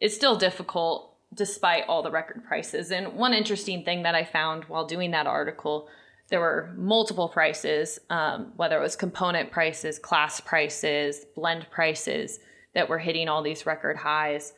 it's 0.00 0.14
still 0.14 0.36
difficult 0.36 1.16
despite 1.34 1.84
all 1.88 2.02
the 2.02 2.10
record 2.10 2.44
prices. 2.44 2.90
And 2.90 3.14
one 3.14 3.32
interesting 3.32 3.84
thing 3.84 4.02
that 4.02 4.14
I 4.14 4.24
found 4.24 4.64
while 4.64 4.86
doing 4.86 5.12
that 5.12 5.26
article, 5.26 5.88
there 6.28 6.40
were 6.40 6.74
multiple 6.76 7.28
prices, 7.28 7.98
um, 8.10 8.52
whether 8.56 8.76
it 8.76 8.82
was 8.82 8.96
component 8.96 9.50
prices, 9.50 9.98
class 9.98 10.40
prices, 10.40 11.24
blend 11.34 11.66
prices 11.70 12.40
that 12.74 12.88
were 12.88 12.98
hitting 12.98 13.28
all 13.28 13.42
these 13.42 13.64
record 13.64 13.96
highs. 13.96 14.52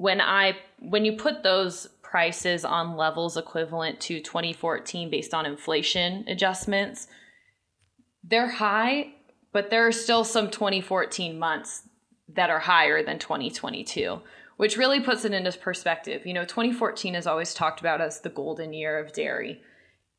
When 0.00 0.22
I 0.22 0.56
when 0.78 1.04
you 1.04 1.12
put 1.12 1.42
those 1.42 1.86
prices 2.00 2.64
on 2.64 2.96
levels 2.96 3.36
equivalent 3.36 4.00
to 4.00 4.18
2014 4.18 5.10
based 5.10 5.34
on 5.34 5.44
inflation 5.44 6.24
adjustments, 6.26 7.06
they're 8.24 8.48
high, 8.48 9.12
but 9.52 9.68
there 9.68 9.86
are 9.86 9.92
still 9.92 10.24
some 10.24 10.50
2014 10.50 11.38
months 11.38 11.82
that 12.30 12.48
are 12.48 12.60
higher 12.60 13.02
than 13.02 13.18
2022, 13.18 14.22
which 14.56 14.78
really 14.78 15.00
puts 15.00 15.26
it 15.26 15.34
into 15.34 15.52
perspective. 15.58 16.24
You 16.24 16.32
know, 16.32 16.46
2014 16.46 17.14
is 17.14 17.26
always 17.26 17.52
talked 17.52 17.80
about 17.80 18.00
as 18.00 18.22
the 18.22 18.30
golden 18.30 18.72
year 18.72 18.98
of 18.98 19.12
dairy. 19.12 19.60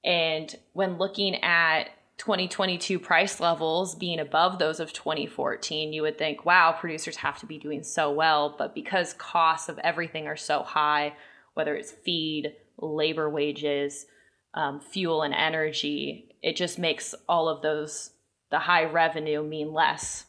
And 0.06 0.56
when 0.74 1.00
looking 1.00 1.44
at 1.44 1.89
2022 2.22 3.00
price 3.00 3.40
levels 3.40 3.96
being 3.96 4.20
above 4.20 4.60
those 4.60 4.80
of 4.80 4.94
2014, 4.94 5.92
you 5.92 6.04
would 6.04 6.20
think, 6.20 6.46
wow, 6.46 6.72
producers 6.72 7.16
have 7.16 7.40
to 7.40 7.48
be 7.48 7.58
doing 7.58 7.82
so 7.82 8.12
well. 8.12 8.54
But 8.60 8.76
because 8.76 9.14
costs 9.14 9.70
of 9.70 9.80
everything 9.80 10.28
are 10.28 10.38
so 10.38 10.62
high, 10.62 11.16
whether 11.56 11.76
it's 11.76 11.92
feed, 11.92 12.54
labor 12.78 13.28
wages, 13.28 14.06
um, 14.54 14.82
fuel, 14.82 15.24
and 15.24 15.34
energy, 15.34 16.36
it 16.44 16.56
just 16.56 16.78
makes 16.78 17.16
all 17.28 17.50
of 17.50 17.64
those, 17.64 18.12
the 18.52 18.60
high 18.60 18.84
revenue, 18.86 19.42
mean 19.42 19.74
less. 19.74 20.26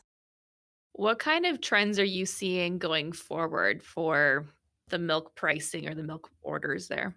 What 0.92 1.18
kind 1.18 1.44
of 1.44 1.60
trends 1.60 1.98
are 1.98 2.04
you 2.04 2.24
seeing 2.24 2.78
going 2.78 3.12
forward 3.12 3.82
for 3.82 4.46
the 4.88 4.98
milk 4.98 5.34
pricing 5.34 5.86
or 5.86 5.94
the 5.94 6.02
milk 6.02 6.30
orders 6.40 6.88
there? 6.88 7.16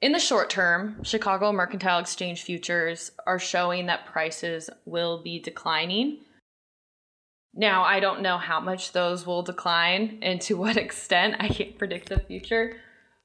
In 0.00 0.12
the 0.12 0.20
short 0.20 0.48
term, 0.48 1.02
Chicago 1.02 1.52
Mercantile 1.52 1.98
Exchange 1.98 2.42
futures 2.42 3.10
are 3.26 3.40
showing 3.40 3.86
that 3.86 4.06
prices 4.06 4.70
will 4.84 5.22
be 5.22 5.40
declining. 5.40 6.18
Now, 7.52 7.82
I 7.82 7.98
don't 7.98 8.22
know 8.22 8.38
how 8.38 8.60
much 8.60 8.92
those 8.92 9.26
will 9.26 9.42
decline 9.42 10.20
and 10.22 10.40
to 10.42 10.54
what 10.54 10.76
extent. 10.78 11.36
I 11.40 11.48
can't 11.48 11.76
predict 11.78 12.08
the 12.08 12.20
future. 12.20 12.76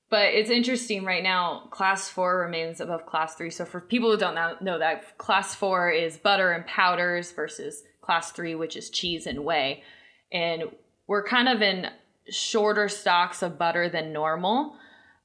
But 0.10 0.34
it's 0.34 0.50
interesting 0.50 1.06
right 1.06 1.24
now, 1.24 1.68
class 1.72 2.10
four 2.10 2.40
remains 2.40 2.80
above 2.80 3.06
class 3.06 3.36
three. 3.36 3.50
So, 3.52 3.66
for 3.66 3.80
people 3.80 4.12
who 4.12 4.18
don't 4.18 4.62
know 4.62 4.80
that, 4.80 5.18
class 5.18 5.56
four 5.56 5.90
is 5.90 6.18
butter 6.18 6.52
and 6.52 6.66
powders 6.66 7.32
versus 7.32 7.84
class 8.02 8.32
three, 8.32 8.54
which 8.56 8.76
is 8.76 8.90
cheese 8.90 9.28
and 9.28 9.44
whey. 9.44 9.84
And 10.32 10.64
we're 11.08 11.24
kind 11.24 11.50
of 11.50 11.62
in 11.62 11.88
shorter 12.30 12.90
stocks 12.90 13.42
of 13.42 13.58
butter 13.58 13.90
than 13.90 14.14
normal 14.14 14.76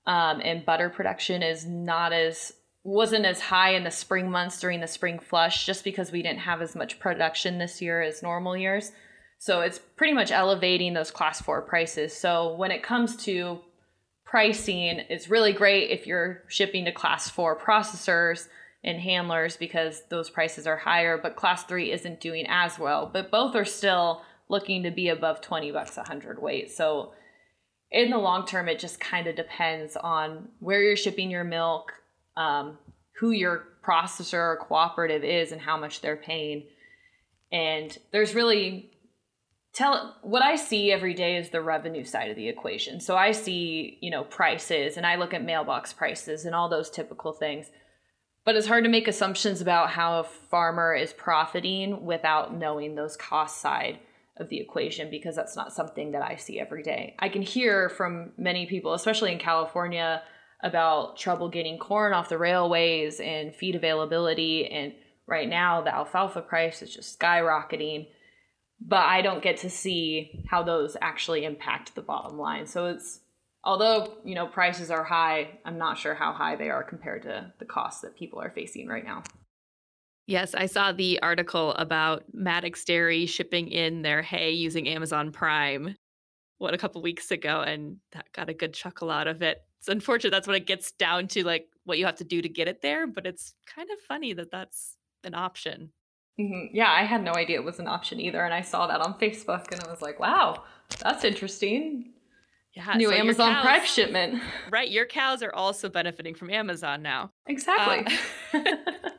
um, 0.09 0.41
and 0.43 0.65
butter 0.65 0.89
production 0.89 1.43
is 1.43 1.67
not 1.67 2.13
as 2.13 2.55
wasn't 2.83 3.27
as 3.27 3.41
high 3.41 3.75
in 3.75 3.85
the 3.85 3.91
spring 3.91 4.31
months 4.31 4.59
during 4.59 4.81
the 4.81 4.87
spring 4.87 5.19
flush 5.19 5.67
just 5.67 5.85
because 5.85 6.11
we 6.11 6.23
didn't 6.23 6.39
have 6.39 6.63
as 6.63 6.75
much 6.75 6.99
production 6.99 7.59
this 7.59 7.83
year 7.83 8.01
as 8.01 8.23
normal 8.23 8.57
years. 8.57 8.93
So 9.37 9.61
it's 9.61 9.79
pretty 9.79 10.15
much 10.15 10.33
elevating 10.33 10.95
those 10.95 11.11
class 11.11 11.43
4 11.43 11.63
prices. 11.63 12.17
So 12.17 12.55
when 12.57 12.71
it 12.71 12.83
comes 12.83 13.17
to 13.25 13.61
pricing 14.25 15.03
it's 15.11 15.31
really 15.31 15.53
great 15.53 15.91
if 15.91 16.07
you're 16.07 16.43
shipping 16.49 16.87
to 16.87 16.93
class 16.93 17.29
4 17.29 17.59
processors 17.59 18.49
and 18.83 19.01
handlers 19.01 19.57
because 19.57 20.03
those 20.09 20.31
prices 20.31 20.67
are 20.67 20.77
higher 20.77 21.19
but 21.19 21.37
class 21.37 21.65
3 21.65 21.93
isn't 21.93 22.21
doing 22.21 22.47
as 22.49 22.79
well. 22.79 23.11
But 23.13 23.31
both 23.31 23.55
are 23.55 23.67
still 23.67 24.23
looking 24.49 24.85
to 24.85 24.91
be 24.91 25.09
above 25.09 25.43
20 25.43 25.71
bucks 25.73 25.99
a 25.99 26.05
hundred 26.05 26.41
weight. 26.41 26.71
So 26.71 27.13
in 27.91 28.11
the 28.11 28.19
long 28.19 28.47
term, 28.47 28.69
it 28.69 28.79
just 28.79 29.01
kind 29.01 29.27
of 29.27 29.37
depends 29.37 29.97
on 29.97 30.49
where 30.61 30.83
you're 30.83 30.97
shipping 30.97 31.31
your 31.31 31.45
milk, 31.45 31.93
um, 32.37 32.79
who 33.19 33.31
your 33.31 33.65
processor 33.83 34.35
or 34.35 34.59
cooperative 34.61 35.25
is, 35.25 35.53
and 35.53 35.61
how 35.61 35.77
much 35.77 36.01
they're 36.01 36.17
paying. 36.17 36.65
And 37.51 37.97
there's 38.13 38.35
really 38.35 38.91
tell 39.73 40.17
what 40.23 40.43
I 40.43 40.57
see 40.57 40.93
every 40.93 41.15
day 41.15 41.37
is 41.37 41.51
the 41.51 41.61
revenue 41.61 42.05
side 42.05 42.31
of 42.31 42.37
the 42.37 42.49
equation. 42.49 43.01
So 43.01 43.17
I 43.17 43.33
see, 43.33 43.97
you 44.01 44.11
know, 44.11 44.25
prices 44.25 44.97
and 44.97 45.07
I 45.07 45.17
look 45.17 45.33
at 45.33 45.45
mailbox 45.45 45.93
prices 45.93 46.45
and 46.45 46.55
all 46.55 46.69
those 46.69 46.91
typical 46.91 47.33
things. 47.33 47.71
But 48.45 48.57
it's 48.57 48.67
hard 48.67 48.85
to 48.85 48.91
make 48.91 49.09
assumptions 49.09 49.61
about 49.61 49.91
how 49.91 50.21
a 50.21 50.25
farmer 50.25 50.95
is 50.95 51.13
profiting 51.13 52.05
without 52.05 52.55
knowing 52.55 52.95
those 52.95 53.17
cost 53.17 53.61
side 53.61 53.99
of 54.39 54.49
the 54.49 54.61
equation 54.61 55.11
because 55.11 55.37
that's 55.37 55.57
not 55.57 55.73
something 55.73 56.13
that 56.13 56.23
I 56.23 56.37
see 56.37 56.59
every 56.59 56.83
day. 56.83 57.15
I 57.19 57.29
can 57.29 57.43
hear 57.43 57.89
from 57.89 58.33
many 58.37 58.67
people, 58.67 58.95
especially 58.95 59.33
in 59.33 59.39
California, 59.39 60.23
about 60.63 61.17
trouble 61.17 61.49
getting 61.49 61.79
corn 61.79 62.13
off 62.13 62.29
the 62.29 62.39
railways 62.39 63.21
and 63.21 63.55
feed 63.55 63.75
availability. 63.75 64.67
And 64.67 64.93
right 65.27 65.49
now, 65.49 65.83
the 65.83 65.95
alfalfa 65.95 66.43
price 66.43 66.83
is 66.83 66.95
just 66.95 67.19
skyrocketing. 67.19 68.09
But 68.81 69.07
I 69.07 69.23
don't 69.23 69.43
get 69.43 69.59
to 69.59 69.71
see 69.71 70.45
how 70.49 70.63
those 70.63 70.97
actually 71.01 71.45
impact 71.45 71.95
the 71.95 72.03
bottom 72.03 72.39
line. 72.39 72.67
So 72.67 72.87
it's 72.87 73.21
although 73.65 74.19
you 74.25 74.35
know 74.35 74.47
prices 74.47 74.91
are 74.91 75.05
high, 75.05 75.59
I'm 75.65 75.79
not 75.79 75.99
sure 75.99 76.15
how 76.15 76.33
high 76.33 76.57
they 76.57 76.71
are 76.71 76.85
compared 76.85 77.23
to 77.23 77.53
the 77.59 77.65
costs 77.65 78.03
that 78.03 78.17
people 78.17 78.41
are 78.41 78.51
facing 78.51 78.87
right 78.87 79.05
now. 79.05 79.23
Yes, 80.29 80.55
I 80.55 80.67
saw 80.67 80.93
the 80.93 81.19
article 81.23 81.73
about 81.73 82.23
Maddox 82.35 82.85
Dairy 82.85 83.25
shipping 83.25 83.69
in 83.69 84.03
their 84.03 84.21
hay 84.21 84.51
using 84.51 84.87
Amazon 84.87 85.33
Prime 85.33 85.97
what 86.59 86.75
a 86.75 86.79
couple 86.79 87.01
weeks 87.01 87.31
ago 87.31 87.63
and 87.63 87.97
that 88.13 88.31
got 88.35 88.51
a 88.51 88.55
good 88.55 88.75
chuckle 88.75 89.11
out 89.11 89.27
of 89.27 89.41
it. 89.41 89.63
It's 89.79 89.89
unfortunate 89.89 90.31
that's 90.31 90.47
what 90.47 90.57
it 90.57 90.67
gets 90.67 90.93
down 90.93 91.29
to 91.29 91.45
like 91.45 91.69
what 91.85 91.97
you 91.97 92.05
have 92.05 92.17
to 92.17 92.25
do 92.25 92.43
to 92.43 92.49
get 92.49 92.69
it 92.69 92.83
there, 92.83 93.07
but 93.07 93.27
it's 93.27 93.55
kind 93.75 93.89
of 93.91 93.99
funny 94.01 94.35
that 94.35 94.51
that's 94.51 94.97
an 95.25 95.35
option. 95.35 95.93
Mm-hmm. 96.39 96.77
Yeah, 96.77 96.91
I 96.91 97.05
had 97.05 97.25
no 97.25 97.33
idea 97.33 97.57
it 97.57 97.65
was 97.65 97.79
an 97.79 97.89
option 97.89 98.21
either 98.21 98.45
and 98.45 98.53
I 98.53 98.61
saw 98.61 98.87
that 98.87 99.01
on 99.01 99.15
Facebook 99.15 99.73
and 99.73 99.83
I 99.83 99.91
was 99.91 100.03
like, 100.03 100.21
"Wow, 100.21 100.65
that's 101.01 101.25
interesting." 101.25 102.13
Yeah, 102.75 102.93
new 102.97 103.09
so 103.09 103.15
Amazon 103.15 103.55
cows, 103.55 103.65
Prime 103.65 103.87
shipment. 103.87 104.43
Right, 104.71 104.91
your 104.91 105.07
cows 105.07 105.43
are 105.43 105.55
also 105.55 105.89
benefiting 105.89 106.35
from 106.35 106.51
Amazon 106.51 107.01
now. 107.01 107.33
Exactly. 107.47 108.15
Uh, 108.53 108.91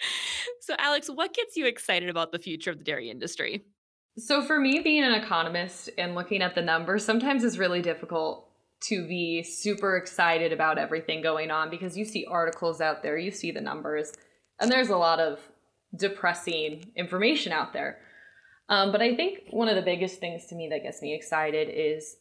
so, 0.60 0.74
Alex, 0.78 1.08
what 1.08 1.34
gets 1.34 1.56
you 1.56 1.66
excited 1.66 2.08
about 2.08 2.32
the 2.32 2.38
future 2.38 2.70
of 2.70 2.78
the 2.78 2.84
dairy 2.84 3.10
industry? 3.10 3.64
So, 4.16 4.42
for 4.42 4.58
me, 4.58 4.80
being 4.80 5.04
an 5.04 5.14
economist 5.14 5.90
and 5.96 6.14
looking 6.14 6.42
at 6.42 6.54
the 6.54 6.62
numbers, 6.62 7.04
sometimes 7.04 7.44
it's 7.44 7.58
really 7.58 7.82
difficult 7.82 8.48
to 8.80 9.06
be 9.06 9.42
super 9.42 9.96
excited 9.96 10.52
about 10.52 10.78
everything 10.78 11.22
going 11.22 11.50
on 11.50 11.70
because 11.70 11.96
you 11.96 12.04
see 12.04 12.26
articles 12.30 12.80
out 12.80 13.02
there, 13.02 13.18
you 13.18 13.30
see 13.30 13.50
the 13.50 13.60
numbers, 13.60 14.12
and 14.60 14.70
there's 14.70 14.88
a 14.88 14.96
lot 14.96 15.20
of 15.20 15.40
depressing 15.96 16.92
information 16.96 17.52
out 17.52 17.72
there. 17.72 17.98
Um, 18.68 18.92
but 18.92 19.00
I 19.00 19.16
think 19.16 19.44
one 19.50 19.68
of 19.68 19.76
the 19.76 19.82
biggest 19.82 20.20
things 20.20 20.46
to 20.46 20.54
me 20.54 20.68
that 20.68 20.82
gets 20.82 21.00
me 21.00 21.14
excited 21.14 21.68
is 21.72 22.16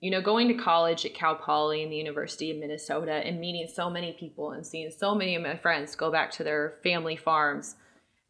you 0.00 0.10
know, 0.10 0.20
going 0.20 0.48
to 0.48 0.54
college 0.54 1.04
at 1.04 1.14
Cal 1.14 1.34
Poly 1.34 1.82
and 1.82 1.90
the 1.90 1.96
University 1.96 2.50
of 2.50 2.58
Minnesota 2.58 3.12
and 3.12 3.40
meeting 3.40 3.66
so 3.72 3.90
many 3.90 4.12
people 4.12 4.52
and 4.52 4.64
seeing 4.64 4.90
so 4.90 5.14
many 5.14 5.34
of 5.34 5.42
my 5.42 5.56
friends 5.56 5.96
go 5.96 6.10
back 6.10 6.30
to 6.32 6.44
their 6.44 6.78
family 6.84 7.16
farms 7.16 7.74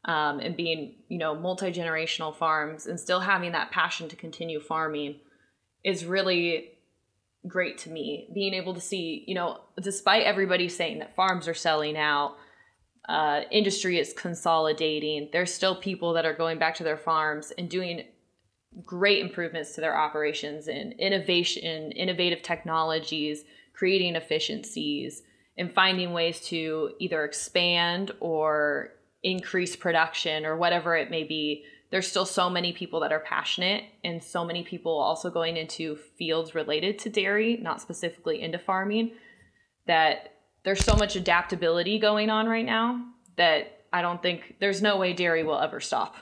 um, 0.05 0.41
and 0.41 0.57
being, 0.57 0.97
you 1.09 1.19
know, 1.19 1.35
multi 1.35 1.71
generational 1.71 2.35
farms 2.35 2.87
and 2.87 2.99
still 2.99 3.21
having 3.21 3.53
that 3.53 3.71
passion 3.71 4.09
to 4.09 4.17
continue 4.17 4.61
farming 4.61 5.17
is 5.85 6.07
really 6.07 6.71
great 7.47 7.77
to 7.79 7.91
me. 7.91 8.31
Being 8.35 8.55
able 8.55 8.75
to 8.75 8.81
see, 8.81 9.25
you 9.27 9.35
know, 9.35 9.61
despite 9.81 10.25
everybody 10.25 10.69
saying 10.71 11.01
that 11.01 11.15
farms 11.15 11.47
are 11.47 11.55
selling 11.55 11.99
out, 11.99 12.37
uh, 13.09 13.43
industry 13.51 13.99
is 13.99 14.15
consolidating, 14.15 15.29
there's 15.33 15.53
still 15.53 15.77
people 15.77 16.15
that 16.15 16.25
are 16.25 16.35
going 16.35 16.59
back 16.59 16.75
to 16.77 16.85
their 16.85 16.97
farms 16.97 17.53
and 17.57 17.69
doing 17.69 18.05
great 18.85 19.25
improvements 19.25 19.75
to 19.75 19.81
their 19.81 19.97
operations 19.97 20.69
and 20.69 20.93
innovation, 20.95 21.93
innovative 21.93 22.43
technologies, 22.43 23.45
creating 23.75 24.17
efficiencies, 24.17 25.23
and 25.57 25.73
finding 25.73 26.13
ways 26.13 26.41
to 26.41 26.93
either 27.01 27.25
expand 27.25 28.13
or 28.21 28.91
increase 29.23 29.75
production 29.75 30.47
or 30.47 30.57
whatever 30.57 30.97
it 30.97 31.11
may 31.11 31.25
be. 31.25 31.65
There's 31.91 32.07
still 32.07 32.27
so 32.27 32.51
many 32.51 32.73
people 32.73 33.01
that 33.01 33.13
are 33.13 33.21
passionate 33.21 33.85
and 34.05 34.23
so 34.23 34.45
many 34.45 34.63
people 34.63 34.93
also 34.93 35.31
going 35.31 35.57
into 35.57 35.97
fields 36.19 36.55
related 36.55 36.99
to 37.01 37.11
dairy, 37.11 37.59
not 37.63 37.81
specifically 37.81 38.43
into 38.43 38.59
farming, 38.59 39.13
that 39.87 40.35
there's 40.65 40.85
so 40.85 40.95
much 40.95 41.17
adaptability 41.17 41.99
going 41.99 42.31
on 42.31 42.47
right 42.47 42.67
now 42.67 43.03
that 43.37 43.85
I 43.93 44.03
don't 44.03 44.23
think 44.23 44.57
there's 44.61 44.83
no 44.83 44.99
way 44.99 45.15
dairy 45.15 45.45
will 45.45 45.59
ever 45.59 45.81
stop. 45.81 46.17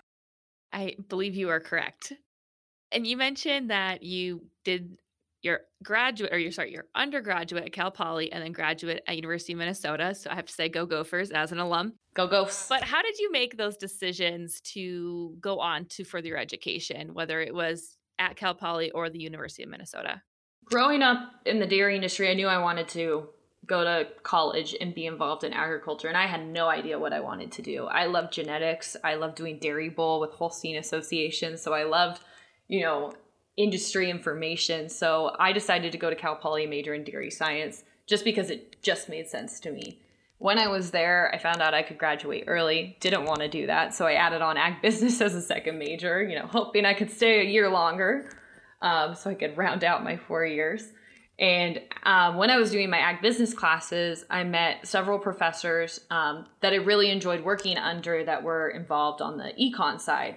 I 0.73 0.97
believe 1.09 1.35
you 1.35 1.49
are 1.51 1.61
correct. 1.61 2.13
And 2.93 3.07
you 3.07 3.17
mentioned 3.17 3.71
that 3.71 4.03
you 4.03 4.43
did 4.65 4.97
your 5.43 5.61
graduate 5.83 6.33
or 6.33 6.39
your 6.39 6.51
sorry, 6.51 6.73
your 6.73 6.87
undergraduate 6.95 7.65
at 7.65 7.73
Cal 7.73 7.91
Poly 7.91 8.33
and 8.33 8.43
then 8.43 8.53
graduate 8.53 9.03
at 9.07 9.17
University 9.17 9.53
of 9.53 9.59
Minnesota. 9.59 10.15
So 10.15 10.31
I 10.31 10.35
have 10.35 10.47
to 10.47 10.53
say 10.53 10.69
go 10.69 10.85
Gophers 10.87 11.31
as 11.31 11.53
an 11.53 11.59
alum. 11.59 11.95
Go 12.15 12.27
Gophers. 12.27 12.67
But 12.69 12.83
how 12.83 13.03
did 13.03 13.19
you 13.19 13.31
make 13.31 13.57
those 13.57 13.77
decisions 13.77 14.61
to 14.73 15.37
go 15.41 15.61
on 15.61 15.87
to 15.91 16.05
further 16.05 16.29
your 16.29 16.39
education, 16.39 17.15
whether 17.15 17.41
it 17.41 17.55
was 17.55 17.97
at 18.19 18.37
Cal 18.37 18.55
Poly 18.55 18.91
or 18.91 19.09
the 19.09 19.21
University 19.21 19.63
of 19.63 19.69
Minnesota? 19.69 20.23
Growing 20.65 21.03
up 21.03 21.31
in 21.45 21.61
the 21.61 21.67
dairy 21.67 21.95
industry, 21.95 22.29
I 22.29 22.35
knew 22.35 22.49
I 22.49 22.59
wanted 22.59 22.89
to 22.89 23.29
go 23.67 23.85
to 23.85 24.09
college 24.23 24.75
and 24.81 24.95
be 24.95 25.07
involved 25.07 25.43
in 25.43 25.53
agriculture 25.53 26.07
and 26.07 26.17
I 26.17 26.27
had 26.27 26.47
no 26.47 26.69
idea 26.69 26.99
what 26.99 27.13
I 27.13 27.21
wanted 27.21 27.51
to 27.53 27.63
do. 27.63 27.87
I 27.87 28.07
loved 28.07 28.33
genetics. 28.33 28.97
I 29.03 29.15
loved 29.15 29.37
doing 29.37 29.59
dairy 29.59 29.89
bowl 29.89 30.21
with 30.21 30.31
Holstein 30.31 30.77
Association, 30.77 31.57
so 31.57 31.73
I 31.73 31.83
loved 31.83 32.21
you 32.69 32.83
know, 32.83 33.13
industry 33.57 34.11
information. 34.11 34.89
So 34.89 35.35
I 35.39 35.53
decided 35.53 35.93
to 35.93 35.99
go 35.99 36.11
to 36.11 36.17
Cal 36.17 36.37
Poly 36.37 36.67
major 36.67 36.95
in 36.95 37.05
dairy 37.05 37.31
science 37.31 37.85
just 38.07 38.25
because 38.25 38.51
it 38.51 38.81
just 38.83 39.09
made 39.09 39.29
sense 39.29 39.61
to 39.61 39.71
me. 39.71 40.01
When 40.39 40.59
I 40.59 40.69
was 40.69 40.91
there, 40.91 41.35
I 41.35 41.39
found 41.39 41.63
out 41.63 41.73
I 41.73 41.83
could 41.83 41.97
graduate 41.97 42.45
early. 42.47 42.97
Didn't 43.01 43.25
want 43.25 43.41
to 43.41 43.49
do 43.49 43.67
that, 43.67 43.95
so 43.95 44.07
I 44.07 44.13
added 44.13 44.43
on 44.43 44.59
ag 44.59 44.75
business 44.83 45.21
as 45.21 45.35
a 45.35 45.41
second 45.41 45.79
major. 45.79 46.23
You 46.23 46.39
know, 46.39 46.47
hoping 46.47 46.85
I 46.85 46.95
could 46.95 47.11
stay 47.11 47.41
a 47.41 47.51
year 47.51 47.71
longer, 47.71 48.31
um, 48.83 49.15
so 49.15 49.31
I 49.31 49.35
could 49.35 49.57
round 49.57 49.83
out 49.83 50.05
my 50.05 50.17
four 50.17 50.45
years. 50.45 50.93
And 51.39 51.81
um, 52.05 52.37
when 52.37 52.51
I 52.51 52.57
was 52.57 52.71
doing 52.71 52.89
my 52.89 52.99
ag 52.99 53.21
business 53.21 53.53
classes, 53.53 54.25
I 54.31 54.45
met 54.45 54.87
several 54.87 55.19
professors 55.19 56.01
um, 56.11 56.47
that 56.61 56.73
I 56.73 56.77
really 56.77 57.11
enjoyed 57.11 57.43
working 57.45 57.77
under 57.77 58.25
that 58.25 58.43
were 58.43 58.69
involved 58.69 59.21
on 59.21 59.37
the 59.37 59.53
econ 59.61 60.01
side. 60.01 60.37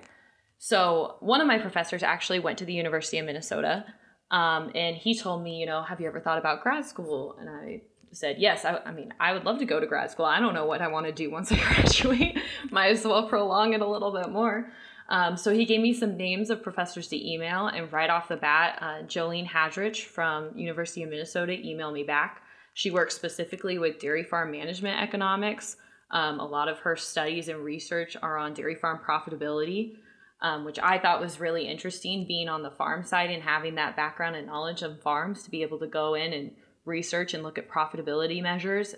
So 0.59 1.15
one 1.21 1.39
of 1.39 1.47
my 1.47 1.57
professors 1.57 2.03
actually 2.03 2.39
went 2.39 2.57
to 2.59 2.65
the 2.65 2.73
University 2.73 3.17
of 3.17 3.25
Minnesota, 3.25 3.85
um, 4.29 4.71
and 4.75 4.95
he 4.95 5.17
told 5.17 5.41
me, 5.41 5.57
you 5.57 5.65
know, 5.65 5.81
have 5.81 5.99
you 6.01 6.07
ever 6.07 6.19
thought 6.19 6.37
about 6.37 6.61
grad 6.61 6.85
school? 6.85 7.35
And 7.39 7.49
I 7.49 7.81
said, 8.11 8.35
yes. 8.39 8.65
I, 8.65 8.77
I 8.85 8.91
mean, 8.91 9.13
I 9.19 9.31
would 9.31 9.45
love 9.45 9.59
to 9.59 9.65
go 9.65 9.79
to 9.79 9.87
grad 9.87 10.11
school. 10.11 10.25
I 10.25 10.39
don't 10.39 10.53
know 10.53 10.65
what 10.65 10.81
I 10.81 10.89
want 10.89 11.05
to 11.05 11.11
do 11.13 11.31
once 11.31 11.51
I 11.53 11.55
graduate. 11.55 12.37
Might 12.71 12.89
as 12.89 13.05
well 13.05 13.27
prolong 13.27 13.73
it 13.73 13.81
a 13.81 13.87
little 13.87 14.11
bit 14.11 14.29
more. 14.29 14.71
Um, 15.07 15.37
so 15.37 15.53
he 15.53 15.65
gave 15.65 15.81
me 15.81 15.93
some 15.93 16.17
names 16.17 16.49
of 16.49 16.61
professors 16.61 17.07
to 17.07 17.33
email, 17.33 17.67
and 17.67 17.91
right 17.91 18.09
off 18.09 18.27
the 18.27 18.37
bat, 18.37 18.77
uh, 18.81 19.03
Joleen 19.05 19.47
Hadrich 19.47 20.03
from 20.03 20.55
University 20.55 21.03
of 21.03 21.09
Minnesota 21.09 21.53
emailed 21.53 21.93
me 21.93 22.03
back. 22.03 22.43
She 22.73 22.91
works 22.91 23.15
specifically 23.15 23.79
with 23.79 23.97
dairy 23.97 24.23
farm 24.23 24.51
management 24.51 25.01
economics. 25.01 25.77
Um, 26.11 26.39
a 26.39 26.45
lot 26.45 26.67
of 26.67 26.79
her 26.79 26.95
studies 26.95 27.47
and 27.47 27.63
research 27.63 28.17
are 28.21 28.37
on 28.37 28.53
dairy 28.53 28.75
farm 28.75 28.99
profitability, 29.05 29.95
um, 30.41 30.65
which 30.65 30.79
I 30.79 30.99
thought 30.99 31.21
was 31.21 31.39
really 31.39 31.67
interesting. 31.67 32.25
Being 32.27 32.49
on 32.49 32.63
the 32.63 32.71
farm 32.71 33.03
side 33.03 33.29
and 33.29 33.43
having 33.43 33.75
that 33.75 33.95
background 33.95 34.35
and 34.35 34.47
knowledge 34.47 34.81
of 34.81 35.01
farms 35.01 35.43
to 35.43 35.51
be 35.51 35.61
able 35.61 35.79
to 35.79 35.87
go 35.87 36.13
in 36.13 36.33
and 36.33 36.51
research 36.85 37.33
and 37.33 37.43
look 37.43 37.57
at 37.57 37.69
profitability 37.69 38.41
measures. 38.41 38.95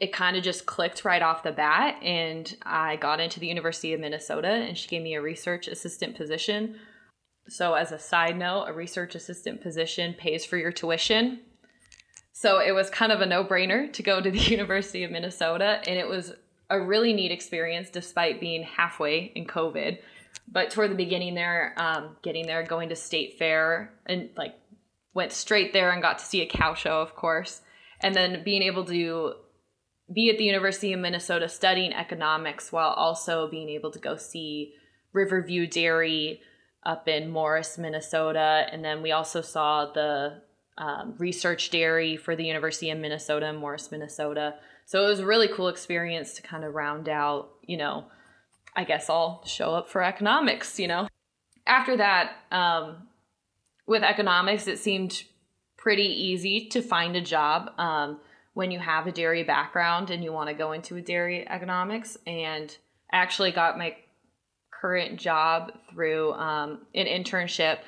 It 0.00 0.12
kind 0.12 0.36
of 0.36 0.42
just 0.42 0.66
clicked 0.66 1.04
right 1.04 1.22
off 1.22 1.44
the 1.44 1.52
bat 1.52 2.02
and 2.02 2.54
i 2.64 2.96
got 2.96 3.20
into 3.20 3.38
the 3.38 3.46
university 3.46 3.94
of 3.94 4.00
minnesota 4.00 4.48
and 4.48 4.76
she 4.76 4.88
gave 4.88 5.02
me 5.02 5.14
a 5.14 5.22
research 5.22 5.68
assistant 5.68 6.16
position. 6.16 6.76
So 7.48 7.74
as 7.74 7.92
a 7.92 7.98
side 7.98 8.36
note 8.36 8.64
a 8.66 8.72
research 8.72 9.14
assistant 9.14 9.62
position 9.62 10.14
pays 10.14 10.44
for 10.44 10.56
your 10.56 10.72
tuition. 10.72 11.40
So 12.32 12.58
it 12.58 12.72
was 12.72 12.90
kind 12.90 13.12
of 13.12 13.20
a 13.20 13.26
no-brainer 13.26 13.92
to 13.92 14.02
go 14.02 14.20
to 14.20 14.30
the 14.30 14.38
university 14.56 15.04
of 15.04 15.10
minnesota 15.10 15.80
and 15.86 15.98
it 15.98 16.08
was 16.08 16.32
a 16.70 16.80
really 16.80 17.12
neat 17.12 17.30
experience 17.30 17.90
despite 17.90 18.40
being 18.40 18.64
halfway 18.64 19.32
in 19.36 19.46
covid 19.46 19.98
but 20.46 20.70
toward 20.70 20.90
the 20.90 20.96
beginning 20.96 21.34
there 21.34 21.74
um, 21.76 22.16
getting 22.22 22.46
there 22.46 22.62
going 22.62 22.88
to 22.88 22.96
state 22.96 23.38
fair 23.38 23.92
and 24.06 24.30
like 24.36 24.54
went 25.14 25.32
straight 25.32 25.72
there 25.72 25.90
and 25.90 26.02
got 26.02 26.18
to 26.18 26.24
see 26.24 26.42
a 26.42 26.46
cow 26.46 26.74
show 26.74 27.00
of 27.00 27.14
course 27.14 27.62
and 28.00 28.14
then 28.14 28.42
being 28.44 28.62
able 28.62 28.84
to 28.84 29.34
be 30.12 30.30
at 30.30 30.38
the 30.38 30.44
University 30.44 30.92
of 30.92 31.00
Minnesota 31.00 31.48
studying 31.48 31.92
economics 31.92 32.70
while 32.70 32.90
also 32.90 33.48
being 33.48 33.68
able 33.70 33.90
to 33.90 33.98
go 33.98 34.16
see 34.16 34.74
Riverview 35.12 35.66
Dairy 35.66 36.40
up 36.84 37.08
in 37.08 37.30
Morris, 37.30 37.78
Minnesota. 37.78 38.66
And 38.70 38.84
then 38.84 39.00
we 39.00 39.12
also 39.12 39.40
saw 39.40 39.90
the 39.90 40.42
um, 40.76 41.14
research 41.18 41.70
dairy 41.70 42.16
for 42.16 42.36
the 42.36 42.44
University 42.44 42.90
of 42.90 42.98
Minnesota 42.98 43.52
Morris, 43.52 43.90
Minnesota. 43.90 44.56
So 44.84 45.06
it 45.06 45.08
was 45.08 45.20
a 45.20 45.26
really 45.26 45.48
cool 45.48 45.68
experience 45.68 46.34
to 46.34 46.42
kind 46.42 46.64
of 46.64 46.74
round 46.74 47.08
out, 47.08 47.50
you 47.62 47.78
know, 47.78 48.04
I 48.76 48.84
guess 48.84 49.08
I'll 49.08 49.44
show 49.46 49.74
up 49.74 49.88
for 49.88 50.02
economics, 50.02 50.78
you 50.78 50.88
know. 50.88 51.08
After 51.66 51.96
that, 51.96 52.32
um, 52.50 53.08
with 53.86 54.02
economics, 54.02 54.66
it 54.66 54.78
seemed 54.78 55.24
pretty 55.76 56.02
easy 56.02 56.68
to 56.70 56.82
find 56.82 57.16
a 57.16 57.20
job. 57.20 57.70
Um, 57.78 58.20
when 58.54 58.70
you 58.70 58.78
have 58.78 59.06
a 59.06 59.12
dairy 59.12 59.42
background 59.42 60.10
and 60.10 60.24
you 60.24 60.32
want 60.32 60.48
to 60.48 60.54
go 60.54 60.72
into 60.72 60.96
a 60.96 61.02
dairy 61.02 61.46
economics. 61.48 62.16
And 62.26 62.74
I 63.12 63.16
actually 63.18 63.50
got 63.50 63.76
my 63.76 63.96
current 64.70 65.18
job 65.18 65.72
through 65.90 66.32
um, 66.32 66.86
an 66.94 67.06
internship 67.06 67.78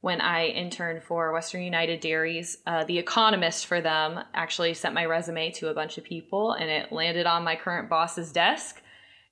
when 0.00 0.20
I 0.20 0.46
interned 0.46 1.02
for 1.02 1.32
Western 1.32 1.62
United 1.62 2.00
Dairies. 2.00 2.58
Uh, 2.66 2.84
the 2.84 2.98
economist 2.98 3.66
for 3.66 3.80
them 3.80 4.20
actually 4.34 4.74
sent 4.74 4.94
my 4.94 5.04
resume 5.04 5.50
to 5.52 5.68
a 5.68 5.74
bunch 5.74 5.96
of 5.98 6.04
people 6.04 6.52
and 6.52 6.70
it 6.70 6.92
landed 6.92 7.26
on 7.26 7.44
my 7.44 7.56
current 7.56 7.88
boss's 7.88 8.32
desk. 8.32 8.82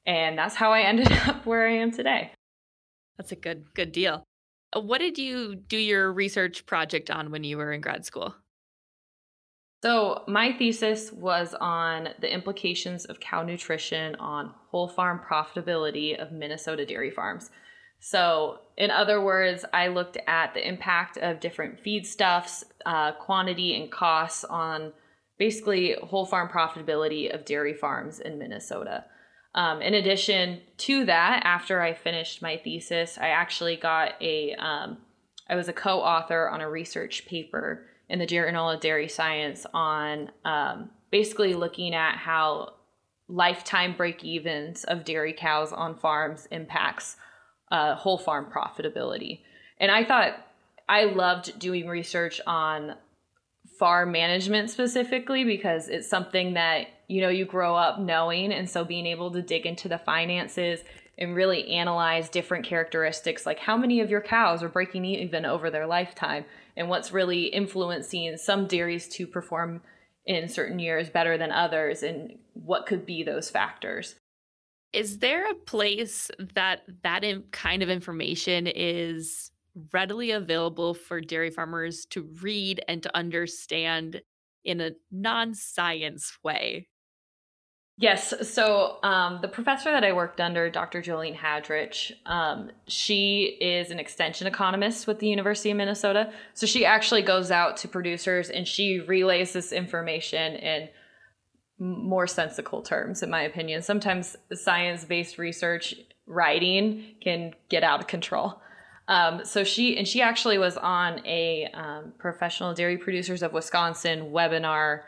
And 0.06 0.36
that's 0.36 0.54
how 0.54 0.72
I 0.72 0.82
ended 0.82 1.12
up 1.26 1.46
where 1.46 1.66
I 1.66 1.74
am 1.74 1.90
today. 1.90 2.32
That's 3.16 3.32
a 3.32 3.36
good 3.36 3.74
good 3.74 3.92
deal. 3.92 4.24
Uh, 4.74 4.80
what 4.80 4.98
did 4.98 5.18
you 5.18 5.54
do 5.54 5.76
your 5.76 6.12
research 6.12 6.66
project 6.66 7.10
on 7.10 7.30
when 7.30 7.44
you 7.44 7.56
were 7.56 7.72
in 7.72 7.80
grad 7.80 8.04
school? 8.04 8.34
So, 9.82 10.22
my 10.28 10.52
thesis 10.52 11.10
was 11.12 11.54
on 11.60 12.10
the 12.20 12.32
implications 12.32 13.04
of 13.04 13.18
cow 13.18 13.42
nutrition 13.42 14.14
on 14.16 14.54
whole 14.70 14.88
farm 14.88 15.20
profitability 15.28 16.16
of 16.16 16.30
Minnesota 16.30 16.86
dairy 16.86 17.10
farms. 17.10 17.50
So, 17.98 18.60
in 18.76 18.92
other 18.92 19.20
words, 19.20 19.64
I 19.72 19.88
looked 19.88 20.18
at 20.28 20.54
the 20.54 20.66
impact 20.66 21.18
of 21.18 21.40
different 21.40 21.82
feedstuffs, 21.84 22.64
uh, 22.86 23.12
quantity, 23.12 23.80
and 23.80 23.90
costs 23.90 24.44
on 24.44 24.92
basically 25.36 25.96
whole 26.00 26.26
farm 26.26 26.48
profitability 26.48 27.32
of 27.34 27.44
dairy 27.44 27.74
farms 27.74 28.20
in 28.20 28.38
Minnesota. 28.38 29.04
Um, 29.54 29.82
in 29.82 29.94
addition 29.94 30.60
to 30.78 31.04
that, 31.06 31.42
after 31.44 31.82
I 31.82 31.92
finished 31.92 32.40
my 32.40 32.56
thesis, 32.56 33.18
I 33.18 33.28
actually 33.28 33.76
got 33.76 34.14
a, 34.20 34.54
um, 34.54 34.98
I 35.48 35.56
was 35.56 35.68
a 35.68 35.72
co 35.72 36.00
author 36.00 36.48
on 36.48 36.60
a 36.60 36.70
research 36.70 37.26
paper 37.26 37.86
in 38.08 38.18
the 38.18 38.26
Journal 38.26 38.70
of 38.70 38.80
Dairy 38.80 39.08
Science 39.08 39.66
on 39.74 40.30
um, 40.44 40.90
basically 41.10 41.54
looking 41.54 41.94
at 41.94 42.16
how 42.16 42.74
lifetime 43.28 43.94
break 43.96 44.24
evens 44.24 44.84
of 44.84 45.04
dairy 45.04 45.32
cows 45.32 45.72
on 45.72 45.94
farms 45.94 46.46
impacts 46.50 47.16
uh, 47.70 47.94
whole 47.94 48.18
farm 48.18 48.46
profitability. 48.54 49.40
And 49.78 49.90
I 49.90 50.04
thought 50.04 50.46
I 50.88 51.04
loved 51.04 51.58
doing 51.58 51.88
research 51.88 52.40
on 52.46 52.96
farm 53.82 54.12
management 54.12 54.70
specifically 54.70 55.42
because 55.42 55.88
it's 55.88 56.08
something 56.08 56.54
that 56.54 56.86
you 57.08 57.20
know 57.20 57.28
you 57.28 57.44
grow 57.44 57.74
up 57.74 57.98
knowing. 57.98 58.52
And 58.52 58.70
so 58.70 58.84
being 58.84 59.06
able 59.06 59.32
to 59.32 59.42
dig 59.42 59.66
into 59.66 59.88
the 59.88 59.98
finances 59.98 60.84
and 61.18 61.34
really 61.34 61.68
analyze 61.68 62.28
different 62.28 62.64
characteristics 62.64 63.44
like 63.44 63.58
how 63.58 63.76
many 63.76 63.98
of 63.98 64.08
your 64.08 64.20
cows 64.20 64.62
are 64.62 64.68
breaking 64.68 65.04
even 65.04 65.44
over 65.44 65.68
their 65.68 65.88
lifetime 65.88 66.44
and 66.76 66.88
what's 66.88 67.10
really 67.10 67.46
influencing 67.46 68.36
some 68.36 68.68
dairies 68.68 69.08
to 69.08 69.26
perform 69.26 69.82
in 70.26 70.48
certain 70.48 70.78
years 70.78 71.10
better 71.10 71.36
than 71.36 71.50
others 71.50 72.04
and 72.04 72.38
what 72.52 72.86
could 72.86 73.04
be 73.04 73.24
those 73.24 73.50
factors. 73.50 74.14
Is 74.92 75.18
there 75.18 75.50
a 75.50 75.54
place 75.54 76.30
that 76.54 76.82
that 77.02 77.24
kind 77.50 77.82
of 77.82 77.90
information 77.90 78.68
is 78.68 79.51
readily 79.92 80.30
available 80.30 80.94
for 80.94 81.20
dairy 81.20 81.50
farmers 81.50 82.04
to 82.06 82.28
read 82.42 82.82
and 82.88 83.02
to 83.02 83.16
understand 83.16 84.22
in 84.64 84.80
a 84.80 84.92
non-science 85.10 86.38
way 86.44 86.88
Yes. 87.98 88.32
So 88.48 88.98
um, 89.02 89.38
the 89.42 89.48
professor 89.48 89.90
that 89.92 90.02
I 90.02 90.12
worked 90.12 90.40
under, 90.40 90.70
Dr. 90.70 91.02
Joleen 91.02 91.36
Hadrich, 91.36 92.10
um, 92.24 92.70
she 92.88 93.58
is 93.60 93.90
an 93.90 94.00
extension 94.00 94.46
economist 94.46 95.06
with 95.06 95.18
the 95.18 95.28
University 95.28 95.70
of 95.70 95.76
Minnesota. 95.76 96.32
So 96.54 96.66
she 96.66 96.86
actually 96.86 97.22
goes 97.22 97.50
out 97.50 97.76
to 97.78 97.88
producers 97.88 98.48
and 98.48 98.66
she 98.66 98.98
relays 99.00 99.52
this 99.52 99.72
information 99.72 100.54
in 100.54 100.88
more 101.78 102.26
sensical 102.26 102.80
terms, 102.80 103.22
in 103.22 103.28
my 103.28 103.42
opinion. 103.42 103.82
Sometimes 103.82 104.36
science 104.52 105.04
based 105.04 105.36
research 105.36 105.94
writing 106.26 107.16
can 107.22 107.52
get 107.68 107.84
out 107.84 108.00
of 108.00 108.06
control. 108.06 108.61
Um, 109.08 109.44
so 109.44 109.64
she 109.64 109.96
and 109.96 110.06
she 110.06 110.22
actually 110.22 110.58
was 110.58 110.76
on 110.76 111.26
a 111.26 111.68
um, 111.74 112.12
professional 112.18 112.72
dairy 112.74 112.96
producers 112.96 113.42
of 113.42 113.52
Wisconsin 113.52 114.30
webinar 114.32 115.00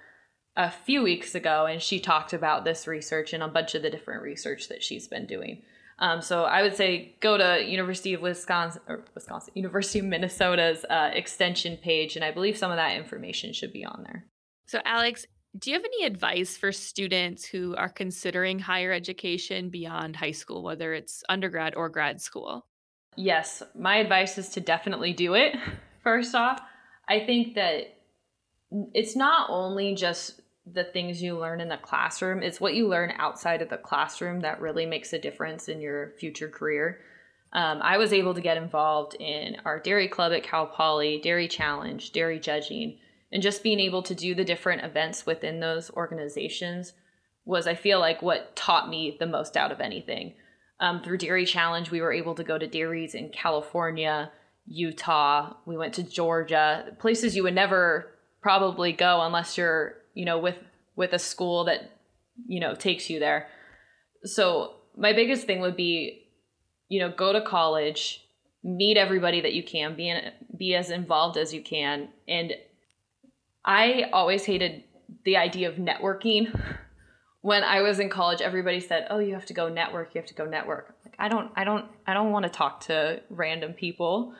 a 0.57 0.70
few 0.70 1.02
weeks 1.02 1.35
ago, 1.35 1.66
and 1.66 1.83
she 1.83 2.00
talked 2.00 2.33
about 2.33 2.64
this 2.64 2.87
research 2.87 3.33
and 3.33 3.42
a 3.42 3.48
bunch 3.48 3.74
of 3.74 3.83
the 3.83 3.90
different 3.90 4.22
research 4.22 4.68
that 4.68 4.83
she's 4.83 5.09
been 5.09 5.26
doing. 5.26 5.62
Um, 5.98 6.20
so 6.20 6.42
I 6.44 6.62
would 6.62 6.76
say 6.76 7.16
go 7.20 7.38
to 7.38 7.64
University 7.64 8.14
of 8.14 8.20
Wisconsin 8.20 8.83
or 8.88 9.04
Wisconsin 9.14 9.52
University 9.57 10.00
of 10.00 10.07
Minnesota's 10.07 10.85
uh, 10.90 11.11
extension 11.12 11.76
page, 11.76 12.16
and 12.16 12.24
I 12.24 12.30
believe 12.30 12.57
some 12.57 12.70
of 12.70 12.76
that 12.76 12.96
information 12.96 13.52
should 13.52 13.72
be 13.72 13.85
on 13.85 14.02
there. 14.04 14.26
So 14.66 14.80
Alex, 14.85 15.26
do 15.57 15.70
you 15.70 15.76
have 15.76 15.85
any 15.85 16.04
advice 16.04 16.57
for 16.57 16.72
students 16.72 17.44
who 17.44 17.76
are 17.76 17.88
considering 17.88 18.59
higher 18.59 18.92
education 18.92 19.70
beyond 19.70 20.16
high 20.16 20.33
school, 20.33 20.64
whether 20.64 20.92
it's 20.94 21.22
undergrad 21.28 21.76
or 21.76 21.88
grad 21.88 22.20
school? 22.20 22.66
Yes, 23.16 23.62
my 23.74 23.96
advice 23.96 24.38
is 24.38 24.48
to 24.50 24.61
definitely 24.61 25.12
do 25.12 25.35
it. 25.35 25.57
First 26.03 26.35
off, 26.35 26.61
I 27.09 27.20
think 27.20 27.55
that 27.55 27.96
it's 28.92 29.16
not 29.16 29.48
only 29.50 29.94
just 29.94 30.40
the 30.66 30.85
things 30.85 31.22
you 31.22 31.38
learn 31.38 31.61
in 31.61 31.68
the 31.68 31.77
classroom. 31.77 32.42
It's 32.42 32.61
what 32.61 32.74
you 32.74 32.88
learn 32.88 33.12
outside 33.18 33.61
of 33.61 33.68
the 33.68 33.77
classroom 33.77 34.40
that 34.40 34.61
really 34.61 34.87
makes 34.87 35.12
a 35.12 35.18
difference 35.18 35.68
in 35.68 35.81
your 35.81 36.12
future 36.18 36.48
career. 36.48 37.00
Um, 37.53 37.81
I 37.83 37.98
was 37.98 38.12
able 38.12 38.35
to 38.35 38.40
get 38.40 38.57
involved 38.57 39.14
in 39.20 39.57
our 39.64 39.79
dairy 39.79 40.09
club 40.09 40.33
at 40.33 40.42
Cal 40.42 40.66
Poly, 40.66 41.20
Dairy 41.20 41.48
Challenge, 41.48 42.11
Dairy 42.12 42.40
Judging, 42.40 42.98
and 43.31 43.42
just 43.42 43.62
being 43.62 43.79
able 43.79 44.03
to 44.03 44.14
do 44.14 44.35
the 44.35 44.44
different 44.44 44.85
events 44.85 45.27
within 45.27 45.61
those 45.61 45.90
organizations 45.90 46.94
was 47.44 47.66
I 47.66 47.74
feel 47.74 48.00
like 48.00 48.22
what 48.22 48.57
taught 48.57 48.88
me 48.88 49.16
the 49.18 49.27
most 49.27 49.57
out 49.57 49.70
of 49.70 49.81
anything. 49.81 50.35
Um, 50.80 51.02
through 51.02 51.18
Dairy 51.18 51.46
Challenge, 51.46 51.90
we 51.90 52.00
were 52.00 52.12
able 52.12 52.34
to 52.34 52.44
go 52.44 52.58
to 52.58 52.66
dairies 52.66 53.14
in 53.14 53.30
California, 53.30 54.32
Utah. 54.66 55.54
We 55.66 55.76
went 55.76 55.94
to 55.94 56.02
Georgia, 56.02 56.96
places 56.98 57.37
you 57.37 57.44
would 57.44 57.54
never 57.54 58.10
probably 58.42 58.92
go 58.92 59.22
unless 59.22 59.56
you're, 59.56 59.94
you 60.14 60.24
know, 60.24 60.38
with 60.38 60.58
with 60.96 61.12
a 61.12 61.18
school 61.18 61.64
that, 61.64 61.90
you 62.46 62.60
know, 62.60 62.74
takes 62.74 63.10
you 63.10 63.18
there. 63.18 63.48
So 64.24 64.74
my 64.96 65.12
biggest 65.12 65.46
thing 65.46 65.60
would 65.60 65.76
be, 65.76 66.28
you 66.88 67.00
know, 67.00 67.10
go 67.10 67.32
to 67.32 67.40
college, 67.40 68.24
meet 68.62 68.96
everybody 68.96 69.40
that 69.40 69.54
you 69.54 69.62
can, 69.62 69.96
be 69.96 70.08
in, 70.08 70.32
be 70.56 70.74
as 70.74 70.90
involved 70.90 71.37
as 71.37 71.52
you 71.52 71.62
can, 71.62 72.08
and 72.28 72.52
I 73.64 74.10
always 74.12 74.44
hated 74.44 74.84
the 75.24 75.37
idea 75.37 75.68
of 75.68 75.76
networking. 75.76 76.58
when 77.44 77.62
I 77.62 77.83
was 77.83 78.00
in 78.00 78.09
college, 78.09 78.40
everybody 78.40 78.80
said, 78.80 79.07
"Oh, 79.11 79.18
you 79.18 79.35
have 79.35 79.44
to 79.46 79.52
go 79.52 79.68
network. 79.68 80.14
You 80.14 80.18
have 80.22 80.28
to 80.28 80.35
go 80.35 80.46
network." 80.46 80.94
Like, 81.04 81.14
I 81.18 81.28
don't, 81.28 81.50
I 81.54 81.64
don't, 81.64 81.85
I 82.07 82.14
don't 82.14 82.30
want 82.30 82.44
to 82.44 82.48
talk 82.48 82.80
to 82.87 83.20
random 83.28 83.74
people. 83.74 84.33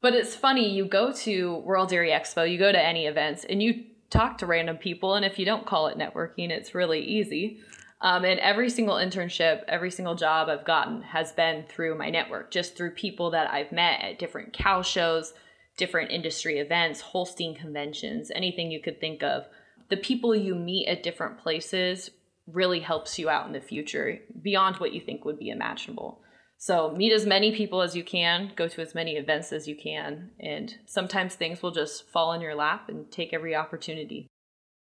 But 0.00 0.14
it's 0.14 0.34
funny. 0.34 0.68
You 0.68 0.86
go 0.86 1.12
to 1.12 1.58
World 1.58 1.90
Dairy 1.90 2.10
Expo, 2.10 2.50
you 2.50 2.58
go 2.58 2.72
to 2.72 2.84
any 2.84 3.06
events, 3.06 3.44
and 3.48 3.62
you 3.62 3.84
talk 4.10 4.38
to 4.38 4.46
random 4.46 4.76
people. 4.76 5.14
And 5.14 5.24
if 5.24 5.38
you 5.38 5.44
don't 5.44 5.64
call 5.64 5.86
it 5.86 5.96
networking, 5.96 6.50
it's 6.50 6.74
really 6.74 7.00
easy. 7.00 7.60
Um, 8.00 8.24
and 8.24 8.40
every 8.40 8.70
single 8.70 8.96
internship, 8.96 9.62
every 9.68 9.92
single 9.92 10.16
job 10.16 10.48
I've 10.48 10.64
gotten 10.64 11.02
has 11.02 11.30
been 11.30 11.64
through 11.68 11.96
my 11.96 12.10
network, 12.10 12.50
just 12.50 12.76
through 12.76 12.96
people 12.96 13.30
that 13.30 13.52
I've 13.52 13.70
met 13.70 14.00
at 14.00 14.18
different 14.18 14.52
cow 14.52 14.82
shows, 14.82 15.32
different 15.76 16.10
industry 16.10 16.58
events, 16.58 17.02
Holstein 17.02 17.54
conventions, 17.54 18.32
anything 18.34 18.72
you 18.72 18.80
could 18.80 18.98
think 18.98 19.22
of. 19.22 19.44
The 19.90 19.96
people 19.96 20.34
you 20.34 20.56
meet 20.56 20.88
at 20.88 21.04
different 21.04 21.38
places 21.38 22.10
really 22.46 22.80
helps 22.80 23.18
you 23.18 23.28
out 23.28 23.46
in 23.46 23.52
the 23.52 23.60
future 23.60 24.18
beyond 24.40 24.76
what 24.76 24.92
you 24.92 25.00
think 25.00 25.24
would 25.24 25.38
be 25.38 25.50
imaginable. 25.50 26.22
So 26.58 26.92
meet 26.92 27.12
as 27.12 27.26
many 27.26 27.54
people 27.54 27.82
as 27.82 27.96
you 27.96 28.04
can, 28.04 28.52
go 28.54 28.68
to 28.68 28.80
as 28.80 28.94
many 28.94 29.16
events 29.16 29.52
as 29.52 29.66
you 29.66 29.74
can, 29.74 30.30
and 30.38 30.72
sometimes 30.86 31.34
things 31.34 31.60
will 31.60 31.72
just 31.72 32.08
fall 32.10 32.32
in 32.32 32.40
your 32.40 32.54
lap 32.54 32.88
and 32.88 33.10
take 33.10 33.32
every 33.32 33.56
opportunity. 33.56 34.28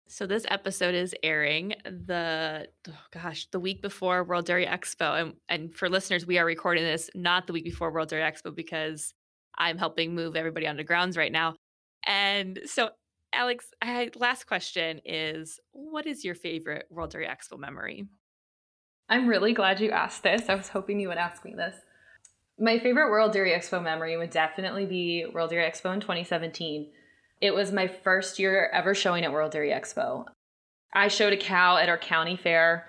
So 0.09 0.27
this 0.27 0.45
episode 0.49 0.97
is 0.97 1.15
airing 1.23 1.75
the 1.85 2.67
oh 2.89 2.99
gosh, 3.13 3.47
the 3.53 3.61
week 3.61 3.81
before 3.81 4.25
World 4.25 4.47
Dairy 4.47 4.67
Expo. 4.67 5.21
And 5.21 5.35
and 5.49 5.73
for 5.73 5.89
listeners, 5.89 6.27
we 6.27 6.39
are 6.39 6.45
recording 6.45 6.83
this 6.83 7.09
not 7.15 7.47
the 7.47 7.53
week 7.53 7.63
before 7.63 7.93
World 7.93 8.09
Dairy 8.09 8.29
Expo 8.29 8.53
because 8.53 9.15
I'm 9.57 9.79
helping 9.79 10.17
move 10.17 10.35
everybody 10.35 10.67
onto 10.67 10.83
grounds 10.83 11.17
right 11.17 11.31
now. 11.31 11.55
And 12.05 12.59
so 12.65 12.91
Alex, 13.33 13.67
I, 13.81 14.11
last 14.17 14.45
question 14.45 15.01
is 15.05 15.61
what 15.73 16.07
is 16.07 16.25
your 16.25 16.35
favorite 16.35 16.87
World 16.91 17.11
Dairy 17.11 17.27
Expo 17.27 17.59
memory? 17.59 18.07
I'm 19.09 19.27
really 19.27 19.53
glad 19.53 19.81
you 19.81 19.91
asked 19.91 20.23
this. 20.23 20.49
I 20.49 20.55
was 20.55 20.69
hoping 20.69 21.01
you 21.01 21.09
would 21.09 21.19
ask 21.19 21.45
me 21.45 21.55
this. 21.55 21.75
My 22.59 22.79
favorite 22.79 23.11
World 23.11 23.33
Dairy 23.33 23.53
Expo 23.53 23.83
memory 23.83 24.17
would 24.17 24.31
definitely 24.31 24.87
be 24.87 25.27
World 25.33 25.51
Dairy 25.51 25.69
Expo 25.69 25.93
in 25.93 26.01
2017. 26.01 26.91
It 27.41 27.55
was 27.55 27.73
my 27.73 27.89
first 27.89 28.39
year 28.39 28.71
ever 28.73 28.95
showing 28.95 29.25
at 29.25 29.33
World 29.33 29.53
Dairy 29.53 29.71
Expo. 29.71 30.27
I 30.93 31.09
showed 31.09 31.33
a 31.33 31.37
cow 31.37 31.77
at 31.77 31.89
our 31.89 31.99
county 31.99 32.37
fair. 32.37 32.87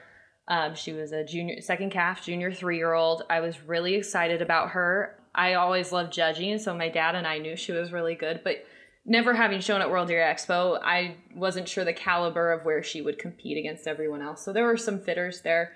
Um, 0.48 0.76
she 0.76 0.92
was 0.92 1.12
a 1.12 1.24
junior, 1.24 1.62
second 1.62 1.92
calf, 1.92 2.26
junior 2.26 2.52
three 2.52 2.78
year 2.78 2.94
old. 2.94 3.24
I 3.30 3.40
was 3.40 3.62
really 3.62 3.96
excited 3.96 4.42
about 4.42 4.72
her. 4.72 5.18
I 5.34 5.54
always 5.54 5.92
loved 5.92 6.12
judging, 6.12 6.60
so 6.60 6.76
my 6.76 6.90
dad 6.90 7.16
and 7.16 7.26
I 7.26 7.38
knew 7.38 7.56
she 7.56 7.72
was 7.72 7.94
really 7.94 8.16
good, 8.16 8.42
but 8.44 8.66
never 9.06 9.34
having 9.34 9.60
shown 9.60 9.82
at 9.82 9.90
World 9.90 10.08
Dairy 10.08 10.24
Expo, 10.24 10.80
I 10.84 11.16
wasn't 11.36 11.68
sure 11.68 11.84
the 11.84 11.94
caliber 11.94 12.52
of 12.52 12.66
where 12.66 12.84
she 12.84 13.02
would 13.02 13.18
compete 13.18 13.58
against 13.58 13.88
everyone 13.88 14.22
else. 14.22 14.44
So 14.44 14.54
there 14.54 14.66
were 14.66 14.78
some 14.78 15.00
fitters 15.00 15.42
there, 15.42 15.74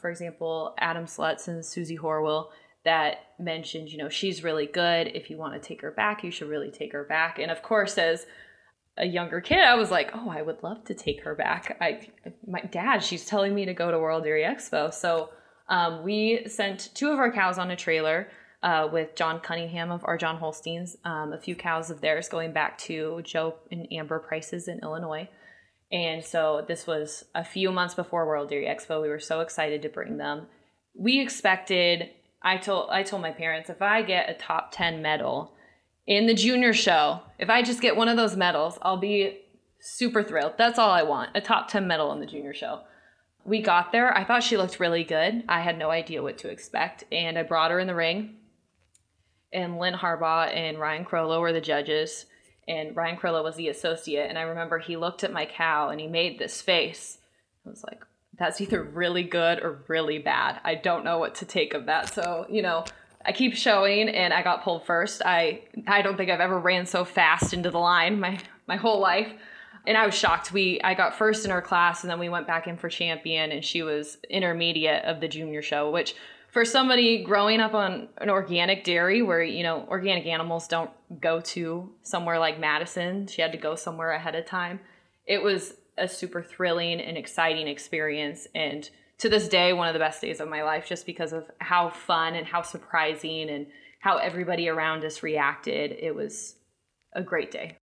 for 0.00 0.10
example, 0.10 0.74
Adam 0.78 1.06
Slutz 1.06 1.48
and 1.48 1.64
Susie 1.64 1.98
Horwell, 1.98 2.48
that 2.84 3.16
mentioned, 3.38 3.90
you 3.90 3.98
know, 3.98 4.08
she's 4.08 4.44
really 4.44 4.66
good. 4.66 5.08
If 5.08 5.30
you 5.30 5.36
want 5.36 5.60
to 5.60 5.66
take 5.66 5.82
her 5.82 5.90
back, 5.90 6.22
you 6.22 6.30
should 6.30 6.48
really 6.48 6.70
take 6.70 6.92
her 6.92 7.04
back. 7.04 7.38
And 7.38 7.50
of 7.50 7.62
course, 7.62 7.98
as 7.98 8.26
a 8.96 9.04
younger 9.04 9.40
kid, 9.40 9.58
I 9.58 9.74
was 9.74 9.90
like, 9.90 10.10
oh, 10.14 10.30
I 10.30 10.42
would 10.42 10.62
love 10.62 10.84
to 10.84 10.94
take 10.94 11.22
her 11.24 11.34
back. 11.34 11.76
I, 11.80 12.08
my 12.46 12.60
dad, 12.60 13.02
she's 13.02 13.26
telling 13.26 13.54
me 13.54 13.64
to 13.64 13.74
go 13.74 13.90
to 13.90 13.98
World 13.98 14.24
Dairy 14.24 14.42
Expo. 14.42 14.92
So 14.92 15.30
um, 15.68 16.02
we 16.02 16.46
sent 16.46 16.90
two 16.94 17.10
of 17.10 17.18
our 17.18 17.32
cows 17.32 17.58
on 17.58 17.70
a 17.70 17.76
trailer 17.76 18.28
uh, 18.62 18.88
with 18.90 19.14
John 19.14 19.40
Cunningham 19.40 19.90
of 19.90 20.04
our 20.04 20.18
John 20.18 20.38
Holsteins, 20.38 20.96
um, 21.04 21.32
a 21.32 21.38
few 21.38 21.54
cows 21.54 21.90
of 21.90 22.00
theirs 22.00 22.28
going 22.28 22.52
back 22.52 22.76
to 22.78 23.22
Joe 23.22 23.56
and 23.70 23.86
Amber 23.92 24.18
Prices 24.18 24.68
in 24.68 24.80
Illinois. 24.80 25.28
And 25.90 26.24
so 26.24 26.64
this 26.66 26.86
was 26.86 27.24
a 27.34 27.44
few 27.44 27.70
months 27.70 27.94
before 27.94 28.26
World 28.26 28.50
Dairy 28.50 28.66
Expo. 28.66 29.00
We 29.00 29.08
were 29.08 29.20
so 29.20 29.40
excited 29.40 29.82
to 29.82 29.88
bring 29.88 30.16
them. 30.18 30.46
We 30.94 31.20
expected, 31.20 32.10
I 32.42 32.56
told 32.58 32.90
I 32.90 33.02
told 33.04 33.22
my 33.22 33.30
parents, 33.30 33.70
if 33.70 33.80
I 33.80 34.02
get 34.02 34.28
a 34.28 34.34
top 34.34 34.70
10 34.72 35.00
medal 35.00 35.54
in 36.06 36.26
the 36.26 36.34
junior 36.34 36.74
show, 36.74 37.22
if 37.38 37.48
I 37.48 37.62
just 37.62 37.80
get 37.80 37.96
one 37.96 38.08
of 38.08 38.16
those 38.16 38.36
medals, 38.36 38.78
I'll 38.82 38.98
be 38.98 39.38
super 39.80 40.22
thrilled. 40.22 40.54
That's 40.58 40.78
all 40.78 40.90
I 40.90 41.04
want. 41.04 41.30
A 41.36 41.40
top 41.40 41.68
10 41.68 41.86
medal 41.86 42.12
in 42.12 42.20
the 42.20 42.26
junior 42.26 42.52
show. 42.52 42.80
We 43.44 43.62
got 43.62 43.92
there. 43.92 44.14
I 44.14 44.24
thought 44.24 44.42
she 44.42 44.58
looked 44.58 44.80
really 44.80 45.04
good. 45.04 45.44
I 45.48 45.62
had 45.62 45.78
no 45.78 45.90
idea 45.90 46.22
what 46.22 46.36
to 46.38 46.50
expect. 46.50 47.04
And 47.10 47.38
I 47.38 47.44
brought 47.44 47.70
her 47.70 47.78
in 47.78 47.86
the 47.86 47.94
ring 47.94 48.37
and 49.52 49.78
Lynn 49.78 49.94
Harbaugh 49.94 50.54
and 50.54 50.78
Ryan 50.78 51.04
Crollo 51.04 51.40
were 51.40 51.52
the 51.52 51.60
judges, 51.60 52.26
and 52.66 52.94
Ryan 52.94 53.16
Crollo 53.16 53.42
was 53.42 53.56
the 53.56 53.68
associate. 53.68 54.28
And 54.28 54.38
I 54.38 54.42
remember 54.42 54.78
he 54.78 54.96
looked 54.96 55.24
at 55.24 55.32
my 55.32 55.46
cow 55.46 55.88
and 55.88 56.00
he 56.00 56.06
made 56.06 56.38
this 56.38 56.60
face. 56.60 57.18
I 57.66 57.70
was 57.70 57.82
like, 57.82 58.02
that's 58.38 58.60
either 58.60 58.82
really 58.82 59.22
good 59.22 59.60
or 59.60 59.84
really 59.88 60.18
bad. 60.18 60.60
I 60.64 60.74
don't 60.74 61.04
know 61.04 61.18
what 61.18 61.34
to 61.36 61.44
take 61.44 61.74
of 61.74 61.86
that. 61.86 62.12
So, 62.12 62.46
you 62.48 62.62
know, 62.62 62.84
I 63.24 63.32
keep 63.32 63.54
showing 63.54 64.08
and 64.08 64.32
I 64.32 64.42
got 64.42 64.62
pulled 64.62 64.84
first. 64.84 65.22
I 65.24 65.62
I 65.86 66.02
don't 66.02 66.16
think 66.16 66.30
I've 66.30 66.40
ever 66.40 66.58
ran 66.58 66.86
so 66.86 67.04
fast 67.04 67.52
into 67.52 67.70
the 67.70 67.78
line 67.78 68.20
my 68.20 68.38
my 68.66 68.76
whole 68.76 69.00
life. 69.00 69.32
And 69.86 69.96
I 69.96 70.06
was 70.06 70.14
shocked. 70.14 70.52
We 70.52 70.80
I 70.84 70.94
got 70.94 71.16
first 71.16 71.44
in 71.44 71.50
our 71.50 71.62
class 71.62 72.04
and 72.04 72.10
then 72.10 72.18
we 72.18 72.28
went 72.28 72.46
back 72.46 72.66
in 72.66 72.76
for 72.76 72.88
champion 72.88 73.50
and 73.50 73.64
she 73.64 73.82
was 73.82 74.18
intermediate 74.30 75.04
of 75.04 75.20
the 75.20 75.28
junior 75.28 75.62
show, 75.62 75.90
which 75.90 76.14
for 76.58 76.64
somebody 76.64 77.22
growing 77.22 77.60
up 77.60 77.72
on 77.72 78.08
an 78.16 78.28
organic 78.28 78.82
dairy 78.82 79.22
where 79.22 79.40
you 79.40 79.62
know 79.62 79.86
organic 79.88 80.26
animals 80.26 80.66
don't 80.66 80.90
go 81.20 81.40
to 81.40 81.88
somewhere 82.02 82.40
like 82.40 82.58
Madison, 82.58 83.28
she 83.28 83.40
had 83.40 83.52
to 83.52 83.58
go 83.58 83.76
somewhere 83.76 84.10
ahead 84.10 84.34
of 84.34 84.44
time. 84.44 84.80
It 85.24 85.40
was 85.40 85.74
a 85.96 86.08
super 86.08 86.42
thrilling 86.42 87.00
and 87.00 87.16
exciting 87.16 87.68
experience 87.68 88.48
and 88.56 88.90
to 89.18 89.28
this 89.28 89.46
day 89.46 89.72
one 89.72 89.86
of 89.86 89.92
the 89.92 90.00
best 90.00 90.20
days 90.20 90.40
of 90.40 90.48
my 90.48 90.64
life 90.64 90.84
just 90.84 91.06
because 91.06 91.32
of 91.32 91.48
how 91.58 91.90
fun 91.90 92.34
and 92.34 92.44
how 92.44 92.62
surprising 92.62 93.50
and 93.50 93.68
how 94.00 94.16
everybody 94.16 94.68
around 94.68 95.04
us 95.04 95.22
reacted. 95.22 95.92
It 95.92 96.12
was 96.12 96.56
a 97.12 97.22
great 97.22 97.52
day. 97.52 97.78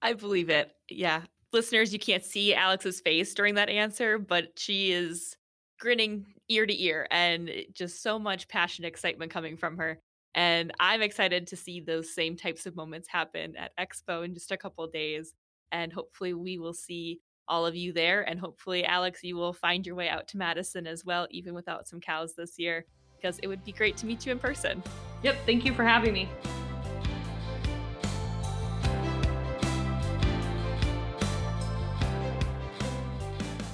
I 0.00 0.12
believe 0.12 0.48
it. 0.48 0.70
Yeah. 0.88 1.22
Listeners, 1.52 1.92
you 1.92 1.98
can't 1.98 2.24
see 2.24 2.54
Alex's 2.54 3.00
face 3.00 3.34
during 3.34 3.56
that 3.56 3.68
answer, 3.68 4.16
but 4.16 4.60
she 4.60 4.92
is 4.92 5.36
grinning 5.82 6.24
ear 6.48 6.64
to 6.64 6.80
ear 6.80 7.08
and 7.10 7.50
eh, 7.50 7.62
just 7.74 8.04
so 8.04 8.16
much 8.16 8.46
passion 8.46 8.84
excitement 8.84 9.32
coming 9.32 9.56
from 9.56 9.76
her 9.76 9.98
and 10.36 10.70
i'm 10.78 11.02
excited 11.02 11.44
to 11.44 11.56
see 11.56 11.80
those 11.80 12.14
same 12.14 12.36
types 12.36 12.66
of 12.66 12.76
moments 12.76 13.08
happen 13.08 13.56
at 13.56 13.76
expo 13.76 14.24
in 14.24 14.32
just 14.32 14.52
a 14.52 14.56
couple 14.56 14.86
days 14.86 15.34
and 15.72 15.92
hopefully 15.92 16.34
we 16.34 16.56
will 16.56 16.72
see 16.72 17.18
all 17.48 17.66
of 17.66 17.74
you 17.74 17.92
there 17.92 18.22
and 18.22 18.38
hopefully 18.38 18.84
alex 18.84 19.24
you 19.24 19.34
will 19.34 19.52
find 19.52 19.84
your 19.84 19.96
way 19.96 20.08
out 20.08 20.28
to 20.28 20.36
madison 20.36 20.86
as 20.86 21.04
well 21.04 21.26
even 21.32 21.52
without 21.52 21.84
some 21.84 21.98
cows 21.98 22.34
this 22.36 22.60
year 22.60 22.86
because 23.16 23.40
it 23.40 23.48
would 23.48 23.64
be 23.64 23.72
great 23.72 23.96
to 23.96 24.06
meet 24.06 24.24
you 24.24 24.30
in 24.30 24.38
person. 24.38 24.80
Yep 25.24 25.34
thank 25.46 25.64
you 25.64 25.74
for 25.74 25.82
having 25.82 26.12
me 26.12 26.28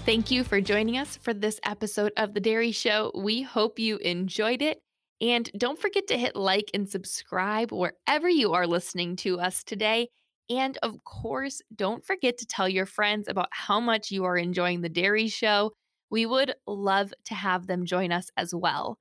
Thank 0.09 0.31
you 0.31 0.41
for 0.43 0.63
joining 0.63 0.97
us 0.97 1.19
for 1.19 1.35
this 1.35 1.61
episode 1.65 2.13
of 2.17 2.33
The 2.33 2.41
Dairy 2.41 2.73
Show. 2.73 3.13
We 3.15 3.43
hope 3.43 3.79
you 3.79 3.99
enjoyed 3.99 4.63
it. 4.63 4.81
And 5.21 5.51
don't 5.59 5.79
forget 5.79 6.07
to 6.07 6.17
hit 6.17 6.35
like 6.35 6.71
and 6.73 6.89
subscribe 6.89 7.73
wherever 7.73 8.27
you 8.27 8.55
are 8.55 8.67
listening 8.67 9.17
to 9.17 9.39
us 9.39 9.63
today. 9.63 10.09
And 10.49 10.79
of 10.83 11.05
course, 11.05 11.61
don't 11.77 12.03
forget 12.07 12.39
to 12.39 12.47
tell 12.47 12.71
your 12.71 12.87
friends 12.87 13.29
about 13.29 13.51
how 13.51 13.81
much 13.81 14.11
you 14.11 14.25
are 14.25 14.39
enjoying 14.39 14.81
The 14.81 14.89
Dairy 14.89 15.29
Show. 15.29 15.73
We 16.09 16.25
would 16.25 16.55
love 16.67 17.13
to 17.27 17.35
have 17.35 17.67
them 17.67 17.85
join 17.85 18.11
us 18.11 18.31
as 18.35 18.55
well. 18.55 18.97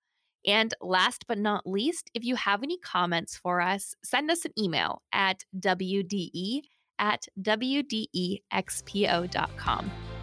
And 0.45 0.73
last 0.81 1.23
but 1.25 1.37
not 1.37 1.65
least, 1.65 2.11
if 2.15 2.25
you 2.25 2.35
have 2.35 2.63
any 2.63 2.79
comments 2.79 3.37
for 3.37 3.61
us, 3.61 3.95
send 4.03 4.29
us 4.29 4.43
an 4.43 4.51
email 4.59 5.03
at 5.13 5.45
WDE 5.57 6.63
at 6.99 7.27
WDEXPO.com. 7.41 9.91